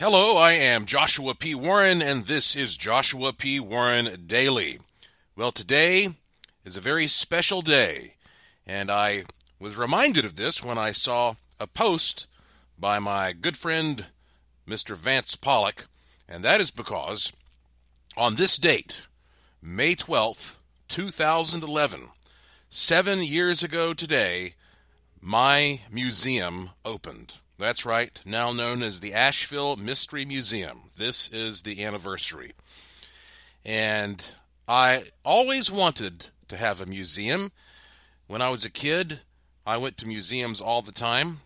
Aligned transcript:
Hello, 0.00 0.36
I 0.36 0.52
am 0.52 0.86
Joshua 0.86 1.34
P. 1.34 1.56
Warren, 1.56 2.00
and 2.00 2.26
this 2.26 2.54
is 2.54 2.76
Joshua 2.76 3.32
P. 3.32 3.58
Warren 3.58 4.26
Daily. 4.28 4.78
Well, 5.34 5.50
today 5.50 6.10
is 6.64 6.76
a 6.76 6.80
very 6.80 7.08
special 7.08 7.62
day, 7.62 8.14
and 8.64 8.92
I 8.92 9.24
was 9.58 9.76
reminded 9.76 10.24
of 10.24 10.36
this 10.36 10.62
when 10.62 10.78
I 10.78 10.92
saw 10.92 11.34
a 11.58 11.66
post 11.66 12.28
by 12.78 13.00
my 13.00 13.32
good 13.32 13.56
friend, 13.56 14.06
Mr. 14.68 14.94
Vance 14.94 15.34
Pollock, 15.34 15.88
and 16.28 16.44
that 16.44 16.60
is 16.60 16.70
because 16.70 17.32
on 18.16 18.36
this 18.36 18.56
date, 18.56 19.08
May 19.60 19.96
12th, 19.96 20.58
2011, 20.86 22.02
seven 22.68 23.24
years 23.24 23.64
ago 23.64 23.94
today, 23.94 24.54
my 25.20 25.80
museum 25.90 26.70
opened. 26.84 27.32
That's 27.58 27.84
right, 27.84 28.20
now 28.24 28.52
known 28.52 28.84
as 28.84 29.00
the 29.00 29.12
Asheville 29.12 29.74
Mystery 29.74 30.24
Museum. 30.24 30.90
This 30.96 31.28
is 31.28 31.62
the 31.62 31.84
anniversary. 31.84 32.52
And 33.64 34.24
I 34.68 35.06
always 35.24 35.68
wanted 35.68 36.28
to 36.46 36.56
have 36.56 36.80
a 36.80 36.86
museum. 36.86 37.50
When 38.28 38.40
I 38.40 38.50
was 38.50 38.64
a 38.64 38.70
kid, 38.70 39.22
I 39.66 39.76
went 39.76 39.96
to 39.98 40.06
museums 40.06 40.60
all 40.60 40.82
the 40.82 40.92
time. 40.92 41.38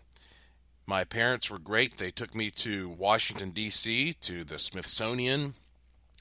My 0.85 1.03
parents 1.03 1.49
were 1.49 1.57
great. 1.57 1.97
They 1.97 2.11
took 2.11 2.35
me 2.35 2.51
to 2.51 2.89
Washington, 2.89 3.49
D.C., 3.49 4.13
to 4.21 4.43
the 4.43 4.59
Smithsonian. 4.59 5.55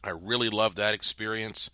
I 0.02 0.10
really 0.10 0.48
loved 0.48 0.78
that 0.78 0.94
experience. 0.94 1.68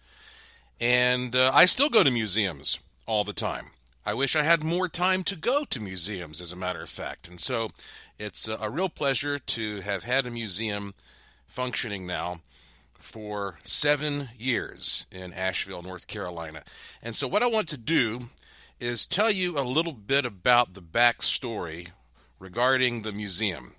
And 0.81 1.37
uh, 1.37 1.53
I 1.55 1.67
still 1.67 1.89
go 1.89 2.03
to 2.03 2.11
museums 2.11 2.81
all 3.07 3.23
the 3.23 3.33
time. 3.33 3.67
I 4.09 4.15
wish 4.15 4.35
I 4.35 4.43
had 4.43 4.65
more 4.65 4.89
time 4.89 5.23
to 5.25 5.37
go 5.37 5.67
to 5.67 5.81
museums, 5.81 6.41
as 6.41 6.51
a 6.51 6.57
matter 6.57 6.81
of 6.81 6.89
fact. 6.89 7.29
And 7.29 7.39
so 7.39 7.73
it's 8.19 8.49
a 8.49 8.71
real 8.71 8.89
pleasure 8.89 9.39
to 9.39 9.83
have 9.83 10.05
had 10.05 10.27
a 10.27 10.31
museum 10.31 10.95
functioning 11.47 12.07
now 12.07 12.41
for 12.95 13.59
seven 13.65 14.31
years 14.39 15.07
in 15.13 15.35
Asheville, 15.35 15.83
North 15.83 16.07
Carolina. 16.07 16.63
And 17.03 17.15
so, 17.15 17.29
what 17.29 17.43
I 17.43 17.49
want 17.49 17.69
to 17.69 17.77
do 17.77 18.31
is 18.81 19.05
tell 19.05 19.31
you 19.31 19.59
a 19.59 19.61
little 19.61 19.93
bit 19.93 20.25
about 20.25 20.73
the 20.73 20.81
backstory 20.81 21.89
regarding 22.39 23.03
the 23.03 23.13
museum, 23.13 23.75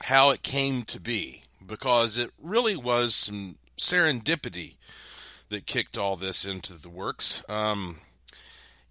how 0.00 0.30
it 0.30 0.42
came 0.42 0.82
to 0.86 0.98
be, 0.98 1.44
because 1.64 2.18
it 2.18 2.32
really 2.36 2.74
was 2.74 3.14
some 3.14 3.58
serendipity 3.78 4.74
that 5.50 5.66
kicked 5.66 5.96
all 5.96 6.16
this 6.16 6.44
into 6.44 6.74
the 6.74 6.90
works. 6.90 7.44
Um, 7.48 7.98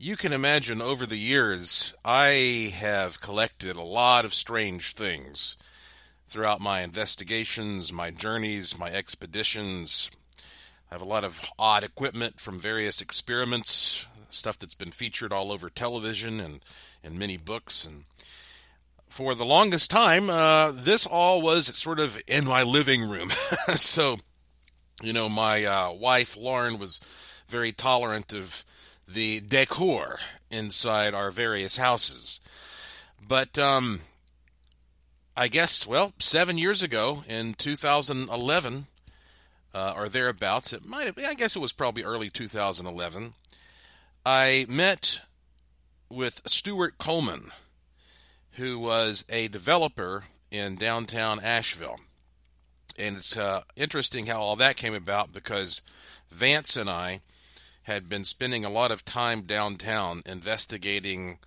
you 0.02 0.18
can 0.18 0.34
imagine 0.34 0.82
over 0.82 1.06
the 1.06 1.18
years, 1.18 1.94
I 2.04 2.74
have 2.76 3.22
collected 3.22 3.76
a 3.76 3.84
lot 3.84 4.26
of 4.26 4.34
strange 4.34 4.96
things 4.96 5.58
throughout 6.28 6.60
my 6.60 6.82
investigations, 6.82 7.94
my 7.94 8.10
journeys, 8.10 8.80
my 8.80 8.90
expeditions. 8.90 10.10
I 10.90 10.96
have 10.96 11.04
a 11.04 11.06
lot 11.06 11.24
of 11.24 11.40
odd 11.60 11.84
equipment 11.84 12.40
from 12.40 12.58
various 12.58 13.00
experiments, 13.00 14.08
stuff 14.32 14.58
that's 14.58 14.74
been 14.74 14.90
featured 14.90 15.32
all 15.32 15.52
over 15.52 15.70
television 15.70 16.40
and 16.40 16.62
in 17.04 17.20
many 17.20 17.38
books. 17.38 17.86
And 17.86 18.06
for 19.08 19.36
the 19.36 19.46
longest 19.46 19.92
time, 19.92 20.32
uh, 20.32 20.72
this 20.72 21.06
all 21.06 21.44
was 21.44 21.68
sort 21.78 22.00
of 22.00 22.20
in 22.26 22.46
my 22.46 22.64
living 22.64 23.08
room. 23.08 23.30
so, 23.76 24.18
you 25.04 25.14
know, 25.14 25.30
my 25.30 25.64
uh, 25.64 25.92
wife, 25.92 26.36
Lauren, 26.36 26.80
was 26.80 27.00
very 27.48 27.72
tolerant 27.72 28.34
of 28.34 28.66
the 29.14 29.40
decor 29.42 30.20
inside 30.50 31.14
our 31.14 31.32
various 31.32 31.78
houses. 31.78 32.40
But 33.26 33.58
um, 33.58 34.02
I 35.36 35.48
guess, 35.48 35.88
well, 35.88 36.14
seven 36.20 36.58
years 36.58 36.84
ago 36.84 37.24
in 37.28 37.54
2011 37.54 38.86
uh, 39.74 39.94
or 39.96 40.10
thereabouts, 40.10 40.74
it 40.74 40.86
might 40.86 41.06
have, 41.06 41.18
I 41.18 41.34
guess 41.34 41.56
it 41.56 41.60
was 41.60 41.74
probably 41.74 42.04
early 42.04 42.30
2011, 42.30 43.34
I 44.26 44.66
met 44.68 45.22
with 46.10 46.42
Stuart 46.46 46.98
Coleman, 46.98 47.52
who 48.52 48.78
was 48.80 49.26
a 49.30 49.48
developer 49.48 50.26
in 50.52 50.76
downtown 50.76 51.40
Asheville. 51.40 52.00
And 52.98 53.18
it's 53.18 53.38
uh, 53.38 53.62
interesting 53.76 54.26
how 54.26 54.42
all 54.42 54.58
that 54.58 54.76
came 54.76 54.94
about 54.94 55.32
because 55.32 55.82
Vance 56.30 56.76
and 56.76 56.90
I 56.90 57.22
had 57.92 58.08
been 58.08 58.24
spending 58.24 58.64
a 58.64 58.70
lot 58.70 58.92
of 58.92 59.04
time 59.04 59.42
downtown 59.42 60.22
investigating 60.26 61.38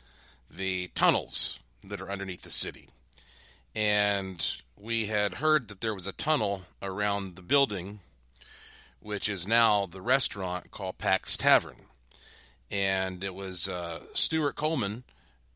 the 0.50 0.88
tunnels 0.94 1.58
that 1.82 2.00
are 2.00 2.10
underneath 2.10 2.42
the 2.42 2.50
city. 2.50 2.88
And 3.74 4.46
we 4.76 5.06
had 5.06 5.34
heard 5.34 5.68
that 5.68 5.80
there 5.80 5.94
was 5.94 6.06
a 6.06 6.12
tunnel 6.12 6.62
around 6.82 7.36
the 7.36 7.42
building, 7.42 8.00
which 9.00 9.28
is 9.28 9.48
now 9.48 9.86
the 9.86 10.02
restaurant 10.02 10.70
called 10.70 10.98
Pack's 10.98 11.36
Tavern. 11.36 11.76
And 12.70 13.24
it 13.24 13.34
was 13.34 13.68
uh, 13.68 14.00
Stuart 14.12 14.54
Coleman, 14.54 15.04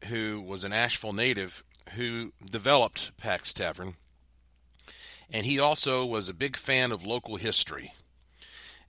who 0.07 0.41
was 0.41 0.65
an 0.65 0.73
Asheville 0.73 1.13
native, 1.13 1.65
who 1.97 2.33
developed 2.51 3.17
Pack's 3.17 3.53
Tavern. 3.53 3.95
And 5.31 5.45
he 5.45 5.59
also 5.59 6.07
was 6.07 6.29
a 6.29 6.35
big 6.35 6.57
fan 6.57 6.93
of 6.93 7.05
local 7.05 7.37
history. 7.37 7.93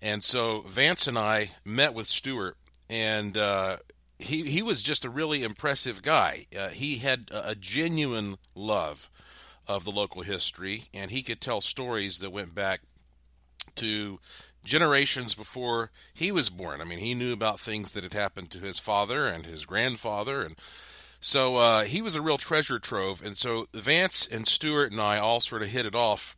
And 0.01 0.23
so 0.23 0.61
Vance 0.61 1.07
and 1.07 1.17
I 1.17 1.51
met 1.65 1.93
with 1.93 2.07
Stewart, 2.07 2.57
and 2.89 3.37
uh, 3.37 3.77
he 4.17 4.43
he 4.43 4.61
was 4.61 4.81
just 4.81 5.05
a 5.05 5.09
really 5.09 5.43
impressive 5.43 6.01
guy. 6.01 6.45
Uh, 6.57 6.69
he 6.69 6.97
had 6.97 7.29
a, 7.31 7.55
genuine 7.55 8.37
love 8.55 9.09
of 9.67 9.83
the 9.83 9.91
local 9.91 10.21
history, 10.21 10.85
and 10.93 11.11
he 11.11 11.21
could 11.21 11.41
tell 11.41 11.61
stories 11.61 12.19
that 12.19 12.31
went 12.31 12.55
back 12.55 12.81
to 13.75 14.19
generations 14.63 15.35
before 15.35 15.91
he 16.13 16.31
was 16.31 16.49
born. 16.49 16.81
I 16.81 16.85
mean, 16.85 16.99
he 16.99 17.13
knew 17.13 17.33
about 17.33 17.59
things 17.59 17.91
that 17.93 18.03
had 18.03 18.13
happened 18.13 18.51
to 18.51 18.59
his 18.59 18.79
father 18.79 19.27
and 19.27 19.45
his 19.45 19.65
grandfather, 19.65 20.43
and 20.43 20.55
so 21.19 21.57
uh, 21.57 21.83
he 21.83 22.01
was 22.01 22.15
a 22.15 22.21
real 22.21 22.37
treasure 22.37 22.79
trove. 22.79 23.23
And 23.23 23.37
so 23.37 23.67
Vance 23.73 24.25
and 24.25 24.47
Stewart 24.47 24.91
and 24.91 25.01
I 25.01 25.17
all 25.17 25.41
sort 25.41 25.61
of 25.61 25.69
hit 25.69 25.85
it 25.85 25.95
off 25.95 26.37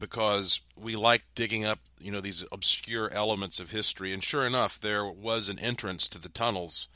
because 0.00 0.62
we 0.76 0.96
like 0.96 1.22
digging 1.36 1.64
up, 1.64 1.78
you 2.00 2.10
know, 2.10 2.20
these 2.20 2.44
obscure 2.50 3.10
elements 3.12 3.60
of 3.60 3.70
history. 3.70 4.12
And 4.12 4.24
sure 4.24 4.46
enough, 4.46 4.80
there 4.80 5.06
was 5.06 5.48
an 5.48 5.60
entrance 5.60 6.08
to 6.08 6.18
the 6.18 6.28
tunnels 6.30 6.88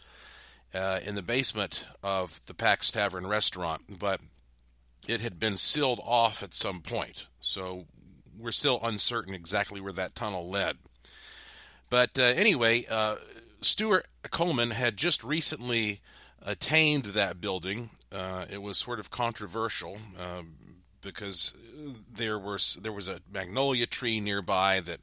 uh, 0.75 0.99
in 1.05 1.15
the 1.15 1.23
basement 1.23 1.87
of 2.03 2.41
the 2.47 2.55
Pack's 2.55 2.91
Tavern 2.91 3.27
restaurant, 3.27 3.99
but 4.01 4.21
it 5.07 5.21
had 5.21 5.39
been 5.39 5.57
sealed 5.57 6.01
off 6.03 6.43
at 6.43 6.55
some 6.55 6.81
point. 6.81 7.29
So 7.39 7.85
we're 8.37 8.51
still 8.51 8.81
uncertain 8.83 9.35
exactly 9.35 9.81
where 9.81 9.93
that 9.93 10.15
tunnel 10.15 10.49
led. 10.49 10.79
But 11.91 12.19
uh, 12.19 12.23
anyway, 12.23 12.87
uh, 12.91 13.17
Stuart 13.61 14.07
Coleman 14.31 14.73
had 14.73 14.97
just 14.97 15.23
recently 15.23 16.01
attained 16.43 17.05
that 17.05 17.41
building. 17.41 17.91
Uh, 18.11 18.47
it 18.51 18.63
was 18.63 18.79
sort 18.79 18.99
of 18.99 19.11
controversial 19.11 19.99
um, 20.19 20.55
because 21.05 21.55
there 22.13 22.39
was 22.39 22.79
there 22.83 22.93
was 22.93 23.07
a 23.09 23.21
magnolia 23.33 23.87
tree 23.87 24.19
nearby 24.21 24.81
that 24.81 25.01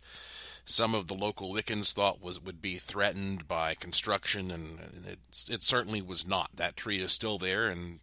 some 0.65 0.93
of 0.93 1.07
the 1.07 1.13
local 1.13 1.51
Wiccans 1.53 1.93
thought 1.93 2.23
was 2.23 2.43
would 2.43 2.61
be 2.61 2.77
threatened 2.77 3.47
by 3.47 3.75
construction, 3.75 4.51
and 4.51 4.79
it 5.07 5.19
it 5.49 5.63
certainly 5.63 6.01
was 6.01 6.27
not. 6.27 6.49
That 6.55 6.75
tree 6.75 7.01
is 7.01 7.11
still 7.11 7.37
there, 7.37 7.67
and 7.67 7.99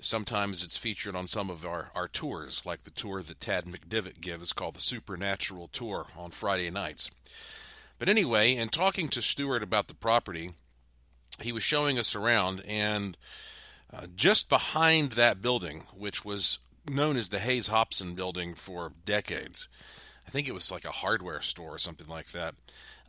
sometimes 0.00 0.62
it's 0.62 0.76
featured 0.76 1.16
on 1.16 1.26
some 1.26 1.50
of 1.50 1.66
our, 1.66 1.90
our 1.94 2.08
tours, 2.08 2.64
like 2.64 2.82
the 2.82 2.90
tour 2.90 3.22
that 3.22 3.40
Tad 3.40 3.64
McDivitt 3.64 4.20
gives 4.20 4.52
called 4.52 4.74
the 4.74 4.80
Supernatural 4.80 5.68
Tour 5.68 6.06
on 6.16 6.30
Friday 6.30 6.70
nights. 6.70 7.10
But 7.98 8.08
anyway, 8.08 8.54
in 8.54 8.68
talking 8.68 9.08
to 9.08 9.22
Stuart 9.22 9.62
about 9.62 9.88
the 9.88 9.94
property, 9.94 10.52
he 11.40 11.52
was 11.52 11.62
showing 11.62 11.98
us 11.98 12.14
around, 12.14 12.62
and 12.66 13.16
uh, 13.92 14.06
just 14.14 14.48
behind 14.48 15.12
that 15.12 15.42
building, 15.42 15.84
which 15.96 16.24
was 16.24 16.58
known 16.90 17.16
as 17.16 17.28
the 17.28 17.38
Hayes 17.38 17.68
Hopson 17.68 18.14
building 18.14 18.54
for 18.54 18.92
decades. 19.04 19.68
I 20.26 20.30
think 20.30 20.48
it 20.48 20.54
was 20.54 20.70
like 20.70 20.84
a 20.84 20.90
hardware 20.90 21.40
store 21.40 21.74
or 21.74 21.78
something 21.78 22.08
like 22.08 22.32
that. 22.32 22.54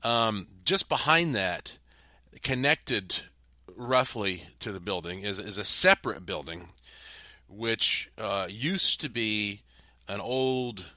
Um, 0.04 0.48
just 0.64 0.88
behind 0.88 1.36
that, 1.36 1.78
connected 2.42 3.24
roughly 3.76 4.44
to 4.60 4.72
the 4.72 4.80
building, 4.80 5.24
is, 5.24 5.40
is 5.40 5.58
a 5.58 5.64
separate 5.64 6.26
building, 6.26 6.70
which 7.50 8.10
uh, 8.18 8.48
used 8.50 9.02
to 9.02 9.10
be 9.10 9.62
an 10.08 10.22
old 10.22 10.92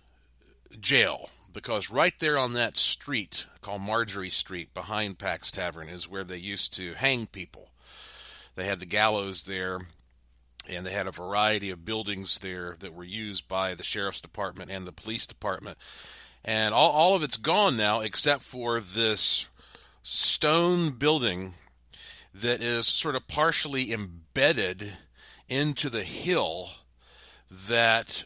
jail. 0.80 1.30
Because 1.52 1.90
right 1.90 2.14
there 2.18 2.38
on 2.38 2.54
that 2.54 2.76
street 2.76 3.46
called 3.60 3.82
Marjorie 3.82 4.30
Street 4.30 4.72
behind 4.72 5.18
Pack's 5.18 5.50
Tavern 5.50 5.88
is 5.88 6.08
where 6.08 6.24
they 6.24 6.38
used 6.38 6.72
to 6.74 6.94
hang 6.94 7.26
people. 7.26 7.68
They 8.54 8.66
had 8.66 8.80
the 8.80 8.86
gallows 8.86 9.42
there 9.42 9.80
and 10.68 10.86
they 10.86 10.92
had 10.92 11.06
a 11.06 11.12
variety 11.12 11.70
of 11.70 11.84
buildings 11.84 12.38
there 12.38 12.76
that 12.80 12.94
were 12.94 13.04
used 13.04 13.48
by 13.48 13.74
the 13.74 13.82
sheriff's 13.82 14.20
department 14.20 14.70
and 14.70 14.86
the 14.86 14.92
police 14.92 15.26
department. 15.26 15.78
And 16.44 16.74
all, 16.74 16.90
all 16.90 17.14
of 17.14 17.22
it's 17.22 17.36
gone 17.36 17.76
now 17.76 18.00
except 18.00 18.42
for 18.42 18.80
this 18.80 19.48
stone 20.02 20.90
building 20.90 21.54
that 22.34 22.62
is 22.62 22.86
sort 22.86 23.14
of 23.14 23.28
partially 23.28 23.92
embedded 23.92 24.92
into 25.48 25.90
the 25.90 26.02
hill 26.02 26.70
that 27.50 28.24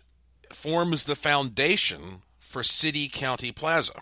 forms 0.52 1.04
the 1.04 1.16
foundation 1.16 2.22
for 2.38 2.62
City 2.62 3.08
County 3.08 3.52
Plaza. 3.52 4.00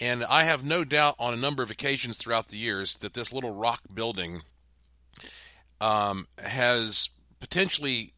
And 0.00 0.24
I 0.24 0.44
have 0.44 0.64
no 0.64 0.84
doubt 0.84 1.16
on 1.18 1.34
a 1.34 1.36
number 1.36 1.62
of 1.62 1.70
occasions 1.70 2.16
throughout 2.16 2.48
the 2.48 2.56
years 2.56 2.96
that 2.98 3.14
this 3.14 3.32
little 3.32 3.54
rock 3.54 3.82
building 3.92 4.42
um, 5.80 6.26
has 6.38 7.10
potentially 7.42 8.12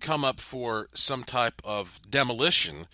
come 0.00 0.24
up 0.24 0.40
for 0.40 0.88
some 0.94 1.24
type 1.24 1.60
of 1.62 2.00
demolition. 2.08 2.86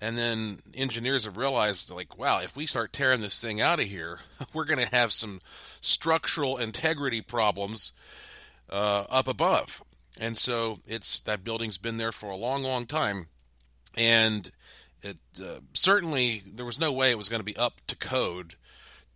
And 0.00 0.16
then 0.16 0.60
engineers 0.74 1.24
have 1.24 1.36
realized, 1.36 1.90
like, 1.90 2.16
wow, 2.16 2.40
if 2.40 2.54
we 2.54 2.66
start 2.66 2.92
tearing 2.92 3.20
this 3.20 3.40
thing 3.40 3.60
out 3.60 3.80
of 3.80 3.86
here, 3.86 4.20
we're 4.54 4.64
going 4.64 4.86
to 4.86 4.94
have 4.94 5.12
some 5.12 5.40
structural 5.80 6.56
integrity 6.56 7.20
problems 7.20 7.92
uh, 8.70 9.06
up 9.10 9.26
above. 9.26 9.82
And 10.20 10.38
so 10.38 10.78
it's 10.86 11.18
that 11.18 11.42
building's 11.42 11.78
been 11.78 11.96
there 11.96 12.12
for 12.12 12.30
a 12.30 12.36
long, 12.36 12.62
long 12.62 12.86
time, 12.86 13.26
and 13.96 14.52
it 15.02 15.18
uh, 15.40 15.58
certainly 15.72 16.44
there 16.46 16.64
was 16.64 16.78
no 16.78 16.92
way 16.92 17.10
it 17.10 17.18
was 17.18 17.28
going 17.28 17.40
to 17.40 17.44
be 17.44 17.56
up 17.56 17.80
to 17.88 17.96
code 17.96 18.54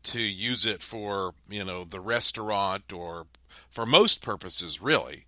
to 0.02 0.20
use 0.20 0.66
it 0.66 0.82
for 0.82 1.34
you 1.48 1.64
know 1.64 1.84
the 1.84 2.00
restaurant 2.00 2.92
or 2.92 3.26
for 3.70 3.86
most 3.86 4.20
purposes 4.20 4.82
really. 4.82 5.24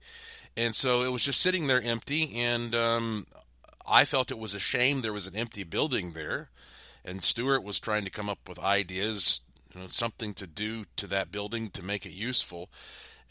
And 0.57 0.75
so 0.75 1.03
it 1.03 1.09
was 1.09 1.25
just 1.25 1.41
sitting 1.41 1.67
there 1.67 1.81
empty, 1.81 2.39
and 2.41 2.75
um, 2.75 3.27
I 3.87 4.05
felt 4.05 4.31
it 4.31 4.39
was 4.39 4.55
a 4.55 4.59
shame 4.59 5.01
there 5.01 5.13
was 5.13 5.27
an 5.27 5.37
empty 5.37 5.65
building 5.65 6.13
there. 6.13 6.51
And 7.05 7.25
Stuart 7.25 7.63
was 7.63 7.81
trying 7.81 8.05
to 8.05 8.11
come 8.11 8.29
up 8.29 8.49
with 8.49 8.59
ideas, 8.59 9.41
you 9.75 9.81
know, 9.81 9.87
something 9.89 10.35
to 10.35 10.47
do 10.47 10.85
to 10.97 11.07
that 11.07 11.33
building 11.33 11.71
to 11.71 11.83
make 11.83 12.05
it 12.05 12.13
useful. 12.13 12.69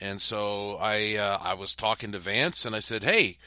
And 0.02 0.22
so 0.22 0.78
I 0.78 1.16
uh, 1.16 1.40
I 1.42 1.54
was 1.54 1.76
talking 1.76 2.12
to 2.14 2.20
Vance 2.20 2.66
and 2.66 2.76
I 2.76 2.80
said, 2.80 3.04
"Hey, 3.04 3.38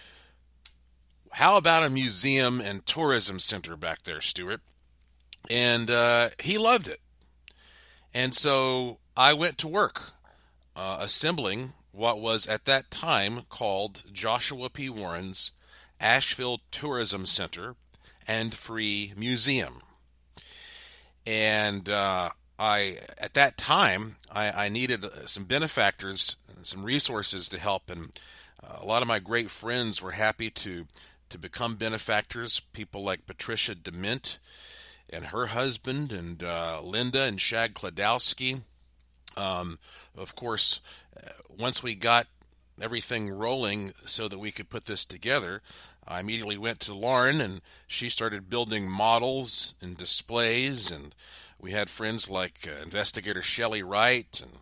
how 1.33 1.57
about 1.57 1.83
a 1.83 1.91
museum 1.91 2.61
and 2.61 2.87
tourism 2.87 3.39
center 3.39 3.77
back 3.77 4.03
there, 4.05 4.21
Stuart?" 4.21 4.61
And 5.51 5.91
uh, 5.91 6.31
he 6.39 6.57
loved 6.57 6.89
it. 6.89 7.01
And 8.15 8.35
so 8.35 8.99
I 9.17 9.33
went 9.33 9.59
to 9.59 9.69
work 9.69 10.13
uh, 10.77 10.99
assembling 11.01 11.73
what 11.93 12.21
was 12.21 12.47
at 12.47 12.65
that 12.65 12.91
time 12.91 13.43
called 13.49 14.03
Joshua 14.13 14.71
P. 14.71 14.89
Warren's 14.89 15.53
Asheville 16.01 16.61
Tourism 16.71 17.27
Center 17.27 17.77
and 18.27 18.55
Free 18.55 19.13
Museum. 19.17 19.83
And 21.27 21.89
uh, 21.89 22.31
I, 22.59 22.99
at 23.19 23.35
that 23.35 23.57
time, 23.57 24.17
I, 24.31 24.67
I 24.67 24.69
needed 24.69 25.05
some 25.27 25.45
benefactors 25.45 26.37
some 26.67 26.85
resources 26.85 27.49
to 27.51 27.59
help. 27.59 27.91
And 27.91 28.11
uh, 28.63 28.79
a 28.81 28.87
lot 28.87 29.03
of 29.03 29.09
my 29.09 29.19
great 29.19 29.51
friends 29.51 30.01
were 30.01 30.13
happy 30.13 30.51
to 30.51 30.87
to 31.29 31.39
become 31.39 31.77
benefactors. 31.77 32.61
People 32.61 33.03
like 33.03 33.27
Patricia 33.27 33.75
Dement 33.75 34.39
and 35.09 35.27
her 35.27 35.47
husband, 35.47 36.13
and 36.13 36.43
uh, 36.43 36.81
Linda 36.83 37.23
and 37.23 37.41
Shag 37.41 37.75
Kladowski. 37.75 38.63
Um, 39.37 39.79
of 40.17 40.35
course, 40.35 40.81
uh, 40.81 41.02
once 41.59 41.83
we 41.83 41.95
got 41.95 42.27
everything 42.81 43.31
rolling 43.31 43.93
so 44.05 44.29
that 44.29 44.39
we 44.39 44.51
could 44.51 44.71
put 44.71 44.87
this 44.87 45.05
together, 45.05 45.63
I 46.07 46.21
immediately 46.21 46.59
went 46.59 46.81
to 46.81 46.95
Lauren 46.95 47.41
and 47.41 47.61
she 47.87 48.09
started 48.09 48.51
building 48.51 48.89
models 48.89 49.75
and 49.81 49.97
displays. 49.97 50.91
And 50.91 51.15
we 51.61 51.73
had 51.73 51.89
friends 51.89 52.29
like 52.29 52.67
uh, 52.67 52.83
investigator 52.83 53.43
Shelley 53.43 53.83
Wright 53.83 54.43
and 54.43 54.53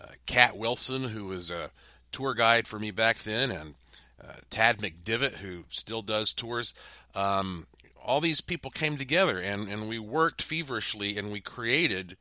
uh, 0.00 0.12
Cat 0.26 0.56
Wilson, 0.56 1.04
who 1.04 1.26
was 1.26 1.50
a 1.50 1.70
tour 2.10 2.34
guide 2.34 2.66
for 2.66 2.78
me 2.78 2.90
back 2.90 3.18
then, 3.18 3.50
and 3.50 3.74
uh, 4.22 4.34
Tad 4.50 4.78
McDivitt, 4.78 5.36
who 5.36 5.64
still 5.68 6.02
does 6.02 6.34
tours. 6.34 6.74
Um, 7.14 7.66
all 8.04 8.20
these 8.20 8.40
people 8.40 8.70
came 8.70 8.96
together 8.96 9.38
and, 9.38 9.68
and 9.68 9.88
we 9.88 9.98
worked 9.98 10.42
feverishly 10.42 11.16
and 11.16 11.30
we 11.30 11.40
created 11.40 12.16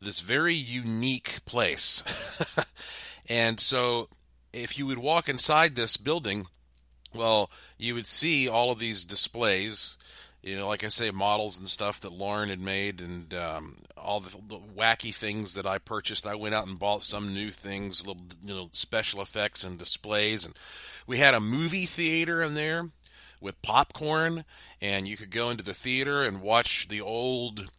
this 0.00 0.20
very 0.20 0.54
unique 0.54 1.40
place. 1.44 2.02
and 3.28 3.60
so, 3.60 4.08
if 4.52 4.78
you 4.78 4.86
would 4.86 4.98
walk 4.98 5.28
inside 5.28 5.74
this 5.74 5.96
building, 5.96 6.46
well, 7.14 7.50
you 7.78 7.94
would 7.94 8.06
see 8.06 8.48
all 8.48 8.70
of 8.70 8.78
these 8.78 9.04
displays 9.04 9.96
you 10.42 10.56
know, 10.56 10.68
like 10.68 10.84
I 10.84 10.88
say, 10.88 11.10
models 11.10 11.58
and 11.58 11.68
stuff 11.68 12.00
that 12.00 12.12
Lauren 12.12 12.48
had 12.48 12.60
made, 12.60 13.00
and 13.00 13.32
um, 13.34 13.76
all 13.96 14.20
the, 14.20 14.30
the, 14.48 14.58
wacky 14.58 15.14
things 15.14 15.54
that 15.54 15.66
I 15.66 15.78
purchased. 15.78 16.26
I 16.26 16.34
went 16.34 16.54
out 16.54 16.66
and 16.66 16.78
bought 16.78 17.02
some 17.02 17.34
new 17.34 17.50
things, 17.50 18.06
little 18.06 18.22
you 18.42 18.54
know, 18.54 18.70
special 18.72 19.20
effects 19.20 19.64
and 19.64 19.78
displays, 19.78 20.44
and 20.44 20.54
we 21.06 21.18
had 21.18 21.34
a 21.34 21.40
movie 21.40 21.84
theater 21.84 22.40
in 22.40 22.54
there 22.54 22.88
with 23.40 23.60
popcorn, 23.60 24.44
and 24.80 25.06
you 25.06 25.16
could 25.16 25.30
go 25.30 25.50
into 25.50 25.64
the 25.64 25.74
theater 25.74 26.24
and 26.24 26.40
watch 26.40 26.88
the 26.88 27.02
old 27.02 27.70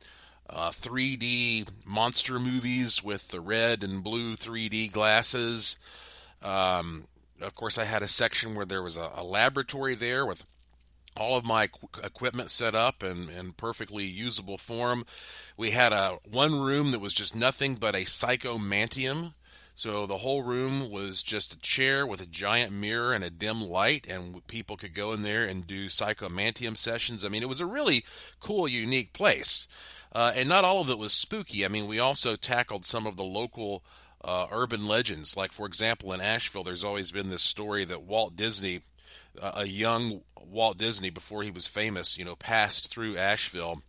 uh, 0.52 0.70
3D 0.70 1.68
monster 1.86 2.40
movies 2.40 3.04
with 3.04 3.30
the 3.30 3.40
red 3.40 3.84
and 3.84 4.04
blue 4.04 4.36
3D 4.36 4.92
glasses. 4.92 5.78
Um, 6.42 7.06
of 7.42 7.56
course, 7.56 7.78
I 7.78 7.86
had 7.86 8.04
a 8.04 8.08
section 8.08 8.54
where 8.54 8.66
there 8.66 8.84
was 8.84 8.98
a, 8.98 9.10
a 9.16 9.24
laboratory 9.24 9.96
there 9.96 10.26
with 10.26 10.46
all 11.18 11.38
of 11.38 11.46
my 11.46 11.70
equipment 12.04 12.50
set 12.50 12.76
up 12.76 13.04
in, 13.04 13.30
in 13.30 13.52
perfectly 13.54 14.06
usable 14.06 14.58
form. 14.58 15.06
We 15.58 15.72
had 15.72 15.92
a 15.92 16.20
one 16.30 16.60
room 16.60 16.92
that 16.92 17.00
was 17.00 17.14
just 17.14 17.36
nothing 17.36 17.76
but 17.76 17.96
a 17.96 18.02
psychomantium. 18.02 19.34
So 19.74 20.06
the 20.06 20.20
whole 20.20 20.44
room 20.44 20.92
was 20.92 21.24
just 21.24 21.54
a 21.54 21.60
chair 21.60 22.06
with 22.06 22.22
a 22.22 22.26
giant 22.26 22.74
mirror 22.74 23.14
and 23.14 23.24
a 23.24 23.30
dim 23.30 23.62
light, 23.62 24.06
and 24.08 24.46
people 24.48 24.78
could 24.78 24.94
go 24.94 25.14
in 25.14 25.22
there 25.22 25.44
and 25.44 25.66
do 25.66 25.88
psychomantium 25.88 26.76
sessions. 26.76 27.24
I 27.24 27.30
mean, 27.30 27.42
it 27.42 27.50
was 27.50 27.62
a 27.62 27.66
really 27.66 28.04
cool, 28.40 28.68
unique 28.68 29.14
place. 29.14 29.68
Uh, 30.14 30.34
and 30.36 30.50
not 30.50 30.66
all 30.66 30.82
of 30.82 30.90
it 30.90 30.98
was 30.98 31.14
spooky. 31.14 31.64
I 31.64 31.70
mean, 31.70 31.88
we 31.88 32.00
also 32.00 32.36
tackled 32.36 32.86
some 32.86 33.08
of 33.08 33.16
the 33.16 33.24
local 33.24 33.84
uh, 34.24 34.48
urban 34.52 34.86
legends. 34.88 35.38
Like, 35.38 35.52
for 35.54 35.66
example, 35.66 36.12
in 36.12 36.22
Asheville, 36.22 36.64
there's 36.64 36.84
always 36.84 37.12
been 37.12 37.30
this 37.30 37.44
story 37.44 37.86
that 37.86 38.04
Walt 38.04 38.36
Disney 38.36 38.82
a 39.42 39.66
young 39.66 40.22
Walt 40.40 40.78
Disney 40.78 41.10
before 41.10 41.44
he 41.44 41.52
was 41.52 41.68
famous, 41.68 42.18
you 42.18 42.26
know, 42.26 42.36
passed 42.36 42.92
through 42.92 43.18
Asheville, 43.18 43.82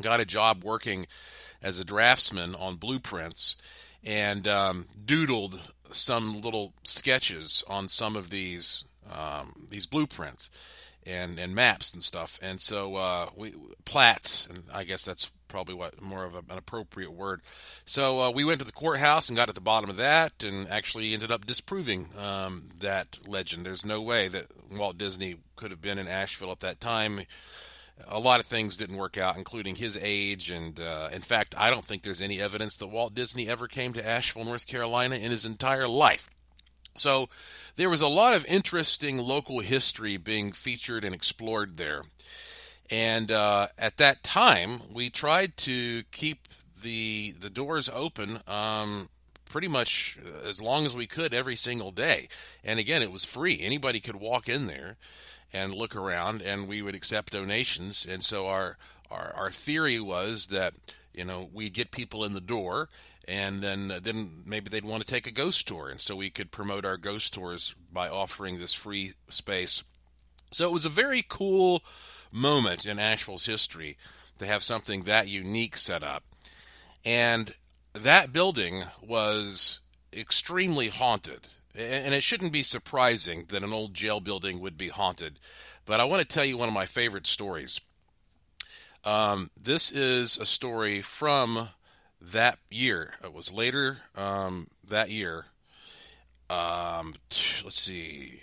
got 0.00 0.20
a 0.20 0.24
job 0.24 0.64
working 0.64 1.06
as 1.62 1.78
a 1.78 1.84
draftsman 1.84 2.54
on 2.54 2.76
blueprints, 2.76 3.56
and 4.02 4.48
um, 4.48 4.86
doodled 5.04 5.72
some 5.92 6.40
little 6.40 6.72
sketches 6.82 7.62
on 7.68 7.88
some 7.88 8.16
of 8.16 8.30
these 8.30 8.84
um, 9.10 9.66
these 9.68 9.86
blueprints 9.86 10.50
and 11.06 11.38
and 11.38 11.54
maps 11.54 11.92
and 11.92 12.02
stuff. 12.02 12.38
And 12.42 12.60
so 12.60 12.96
uh, 12.96 13.28
we 13.36 13.54
plats, 13.84 14.46
and 14.46 14.64
I 14.72 14.84
guess 14.84 15.04
that's 15.04 15.30
probably 15.52 15.74
what 15.74 16.00
more 16.00 16.24
of 16.24 16.34
a, 16.34 16.38
an 16.38 16.58
appropriate 16.58 17.12
word. 17.12 17.42
So 17.84 18.20
uh, 18.20 18.30
we 18.30 18.42
went 18.42 18.58
to 18.60 18.64
the 18.64 18.72
courthouse 18.72 19.28
and 19.28 19.36
got 19.36 19.50
at 19.50 19.54
the 19.54 19.60
bottom 19.60 19.90
of 19.90 19.98
that, 19.98 20.42
and 20.42 20.66
actually 20.68 21.12
ended 21.12 21.30
up 21.30 21.46
disproving 21.46 22.08
um, 22.18 22.70
that 22.80 23.18
legend. 23.28 23.64
There's 23.64 23.84
no 23.84 24.00
way 24.00 24.28
that 24.28 24.46
Walt 24.72 24.96
Disney 24.96 25.36
could 25.54 25.70
have 25.70 25.82
been 25.82 25.98
in 25.98 26.08
Asheville 26.08 26.50
at 26.50 26.60
that 26.60 26.80
time. 26.80 27.20
A 28.08 28.18
lot 28.18 28.40
of 28.40 28.46
things 28.46 28.78
didn't 28.78 28.96
work 28.96 29.18
out, 29.18 29.36
including 29.36 29.76
his 29.76 29.98
age, 30.00 30.50
and 30.50 30.80
uh, 30.80 31.10
in 31.12 31.20
fact, 31.20 31.54
I 31.56 31.68
don't 31.70 31.84
think 31.84 32.02
there's 32.02 32.22
any 32.22 32.40
evidence 32.40 32.76
that 32.78 32.88
Walt 32.88 33.14
Disney 33.14 33.48
ever 33.48 33.68
came 33.68 33.92
to 33.92 34.08
Asheville, 34.08 34.46
North 34.46 34.66
Carolina, 34.66 35.16
in 35.16 35.30
his 35.30 35.44
entire 35.44 35.86
life. 35.86 36.30
So 36.94 37.28
there 37.76 37.90
was 37.90 38.00
a 38.00 38.08
lot 38.08 38.34
of 38.34 38.44
interesting 38.46 39.18
local 39.18 39.60
history 39.60 40.16
being 40.16 40.52
featured 40.52 41.04
and 41.04 41.14
explored 41.14 41.76
there. 41.76 42.02
And 42.92 43.32
uh, 43.32 43.68
at 43.78 43.96
that 43.96 44.22
time, 44.22 44.82
we 44.92 45.08
tried 45.08 45.56
to 45.58 46.02
keep 46.12 46.46
the 46.82 47.32
the 47.40 47.48
doors 47.48 47.88
open 47.88 48.40
um, 48.46 49.08
pretty 49.46 49.66
much 49.66 50.18
as 50.44 50.60
long 50.60 50.84
as 50.84 50.94
we 50.94 51.06
could 51.06 51.32
every 51.32 51.56
single 51.56 51.90
day. 51.90 52.28
And 52.62 52.78
again, 52.78 53.00
it 53.00 53.10
was 53.10 53.24
free; 53.24 53.58
anybody 53.62 53.98
could 53.98 54.16
walk 54.16 54.46
in 54.46 54.66
there 54.66 54.98
and 55.54 55.74
look 55.74 55.96
around, 55.96 56.42
and 56.42 56.68
we 56.68 56.82
would 56.82 56.94
accept 56.94 57.32
donations. 57.32 58.04
And 58.04 58.22
so 58.22 58.46
our 58.46 58.76
our, 59.10 59.32
our 59.36 59.50
theory 59.50 59.98
was 59.98 60.48
that 60.48 60.74
you 61.14 61.24
know 61.24 61.48
we'd 61.50 61.72
get 61.72 61.92
people 61.92 62.24
in 62.24 62.34
the 62.34 62.42
door 62.42 62.90
and 63.26 63.62
then 63.62 63.88
then 64.02 64.42
maybe 64.44 64.68
they'd 64.68 64.84
want 64.84 65.02
to 65.02 65.08
take 65.08 65.26
a 65.26 65.30
ghost 65.30 65.66
tour 65.66 65.88
and 65.88 66.00
so 66.00 66.16
we 66.16 66.28
could 66.28 66.50
promote 66.50 66.84
our 66.84 66.96
ghost 66.96 67.32
tours 67.32 67.74
by 67.92 68.08
offering 68.08 68.58
this 68.58 68.72
free 68.72 69.12
space 69.28 69.84
so 70.50 70.66
it 70.66 70.72
was 70.72 70.84
a 70.84 70.90
very 70.90 71.24
cool 71.28 71.82
moment 72.32 72.86
in 72.86 72.98
Asheville's 72.98 73.46
history 73.46 73.96
to 74.38 74.46
have 74.46 74.62
something 74.62 75.02
that 75.02 75.28
unique 75.28 75.76
set 75.76 76.02
up. 76.02 76.24
And 77.04 77.54
that 77.92 78.32
building 78.32 78.84
was 79.00 79.80
extremely 80.12 80.88
haunted. 80.88 81.48
And 81.74 82.14
it 82.14 82.22
shouldn't 82.22 82.52
be 82.52 82.62
surprising 82.62 83.46
that 83.48 83.62
an 83.62 83.72
old 83.72 83.94
jail 83.94 84.20
building 84.20 84.60
would 84.60 84.76
be 84.76 84.88
haunted. 84.88 85.38
But 85.84 86.00
I 86.00 86.04
want 86.04 86.20
to 86.20 86.28
tell 86.28 86.44
you 86.44 86.58
one 86.58 86.68
of 86.68 86.74
my 86.74 86.86
favorite 86.86 87.26
stories. 87.26 87.80
Um, 89.04 89.50
this 89.60 89.90
is 89.90 90.38
a 90.38 90.46
story 90.46 91.00
from 91.00 91.70
that 92.20 92.58
year. 92.70 93.14
It 93.24 93.32
was 93.32 93.52
later 93.52 93.98
um, 94.14 94.68
that 94.86 95.10
year. 95.10 95.46
Um, 96.48 97.14
let's 97.64 97.80
see. 97.80 98.40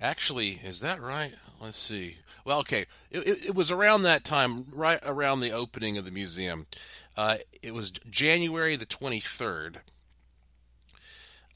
Actually, 0.00 0.60
is 0.64 0.80
that 0.80 1.00
right? 1.00 1.34
Let's 1.60 1.78
see. 1.78 2.16
Well, 2.46 2.60
okay, 2.60 2.86
it, 3.10 3.26
it, 3.26 3.44
it, 3.46 3.54
was 3.56 3.72
around 3.72 4.02
that 4.02 4.22
time, 4.22 4.66
right 4.70 5.00
around 5.04 5.40
the 5.40 5.50
opening 5.50 5.98
of 5.98 6.04
the 6.04 6.12
museum. 6.12 6.68
Uh, 7.16 7.38
it 7.60 7.74
was 7.74 7.90
January 8.08 8.76
the 8.76 8.86
23rd. 8.86 9.78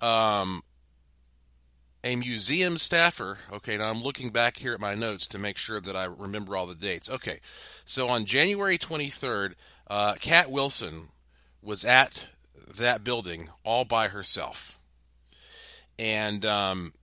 Um, 0.01 0.65
a 2.03 2.17
museum 2.17 2.77
staffer. 2.77 3.39
Okay, 3.53 3.77
now 3.77 3.89
I'm 3.89 4.03
looking 4.03 4.31
back 4.31 4.57
here 4.57 4.75
at 4.75 4.81
my 4.81 4.97
notes 4.97 5.29
to 5.29 5.39
make 5.39 5.59
sure 5.59 5.81
that 5.81 5.95
I 5.95 6.07
remember 6.07 6.57
all 6.57 6.67
the 6.67 6.75
dates. 6.75 7.09
Okay, 7.09 7.39
so 7.85 8.09
on 8.09 8.25
January 8.25 8.77
23rd, 8.77 9.55
uh, 9.87 10.15
Cat 10.15 10.51
Wilson 10.51 11.11
was 11.63 11.85
at 11.85 12.27
that 12.79 13.05
building 13.05 13.49
all 13.63 13.85
by 13.85 14.09
herself. 14.09 14.81
And 16.01 16.45
um, 16.45 16.95